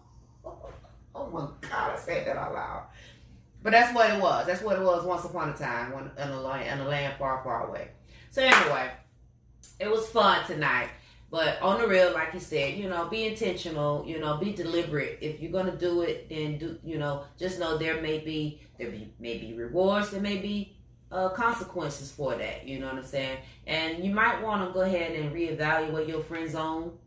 [1.14, 2.86] Oh my God, I said that out loud.
[3.62, 4.46] But that's what it was.
[4.46, 7.14] That's what it was once upon a time when in a land, in a land
[7.18, 7.88] far, far away.
[8.30, 8.90] So anyway,
[9.78, 10.88] it was fun tonight.
[11.30, 14.04] But on the real, like you said, you know, be intentional.
[14.06, 15.18] You know, be deliberate.
[15.20, 16.78] If you're gonna do it, then do.
[16.84, 20.10] You know, just know there may be there be, may be rewards.
[20.10, 20.74] There may be
[21.12, 22.66] uh, consequences for that.
[22.66, 23.38] You know what I'm saying?
[23.66, 26.98] And you might want to go ahead and reevaluate your friend zone,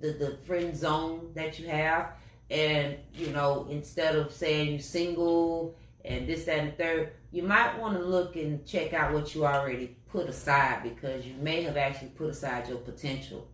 [0.00, 2.12] the the friend zone that you have,
[2.50, 7.42] and you know instead of saying you're single and this that and the third, you
[7.42, 11.62] might want to look and check out what you already put aside because you may
[11.62, 13.46] have actually put aside your potential.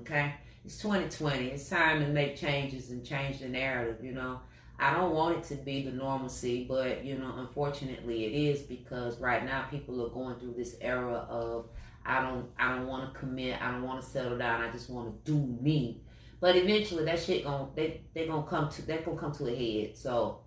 [0.00, 0.34] Okay,
[0.66, 1.46] it's 2020.
[1.46, 4.04] It's time to make changes and change the narrative.
[4.04, 4.40] You know.
[4.80, 9.18] I don't want it to be the normalcy, but you know, unfortunately, it is because
[9.18, 11.68] right now people are going through this era of
[12.06, 14.88] I don't, I don't want to commit, I don't want to settle down, I just
[14.88, 16.02] want to do me.
[16.38, 19.56] But eventually, that shit gonna they they gonna come to they gonna come to a
[19.56, 19.96] head.
[19.96, 20.42] So,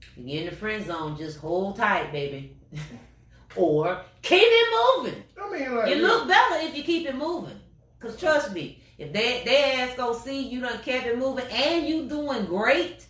[0.00, 2.56] if you're in the friend zone, just hold tight, baby,
[3.56, 5.22] or keep it moving.
[5.40, 7.58] I mean, like, You look better if you keep it moving.
[7.98, 11.86] Cause trust me, if they they ass go see you done kept it moving and
[11.86, 13.06] you doing great,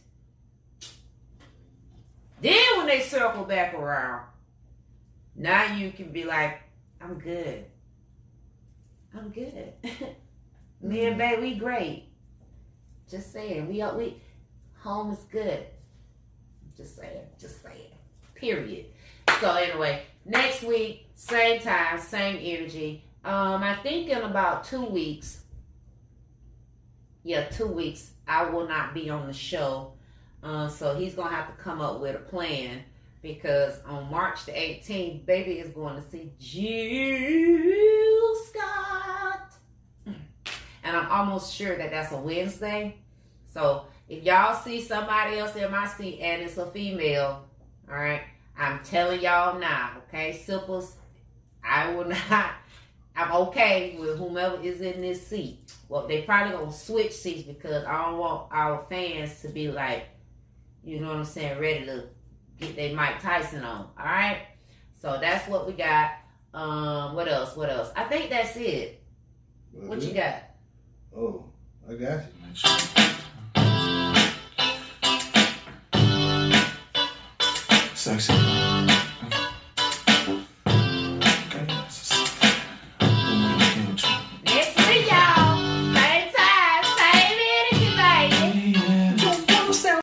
[2.40, 4.26] then when they circle back around,
[5.34, 6.60] now you can be like,
[7.00, 7.66] I'm good.
[9.16, 9.72] I'm good.
[10.80, 12.04] Me and babe, we great.
[13.10, 14.20] Just saying, we are we
[14.78, 15.66] home is good.
[16.76, 17.90] Just saying, just saying.
[18.34, 18.86] Period.
[19.40, 23.04] So anyway, next week, same time, same energy.
[23.24, 25.40] Um, I think in about two weeks,
[27.22, 29.94] yeah, two weeks, I will not be on the show.
[30.42, 32.82] Uh, so he's gonna have to come up with a plan
[33.22, 39.52] because on March the 18th, baby is going to see Jill Scott,
[40.06, 42.98] and I'm almost sure that that's a Wednesday.
[43.52, 47.44] So if y'all see somebody else in my seat and it's a female,
[47.88, 48.22] all right,
[48.56, 50.92] I'm telling y'all now, okay, Sipples,
[51.64, 52.52] I will not.
[53.18, 55.72] I'm okay with whomever is in this seat.
[55.88, 60.08] Well, they probably gonna switch seats because I don't want our fans to be like,
[60.84, 62.04] you know what I'm saying, ready to
[62.60, 63.88] get their Mike Tyson on.
[63.98, 64.42] All right.
[65.00, 66.12] So that's what we got.
[66.52, 67.56] Um, what else?
[67.56, 67.90] What else?
[67.96, 69.02] I think that's it.
[69.72, 70.42] What you got?
[71.16, 71.44] Oh,
[71.88, 73.16] I got you.
[78.06, 78.55] Sucks.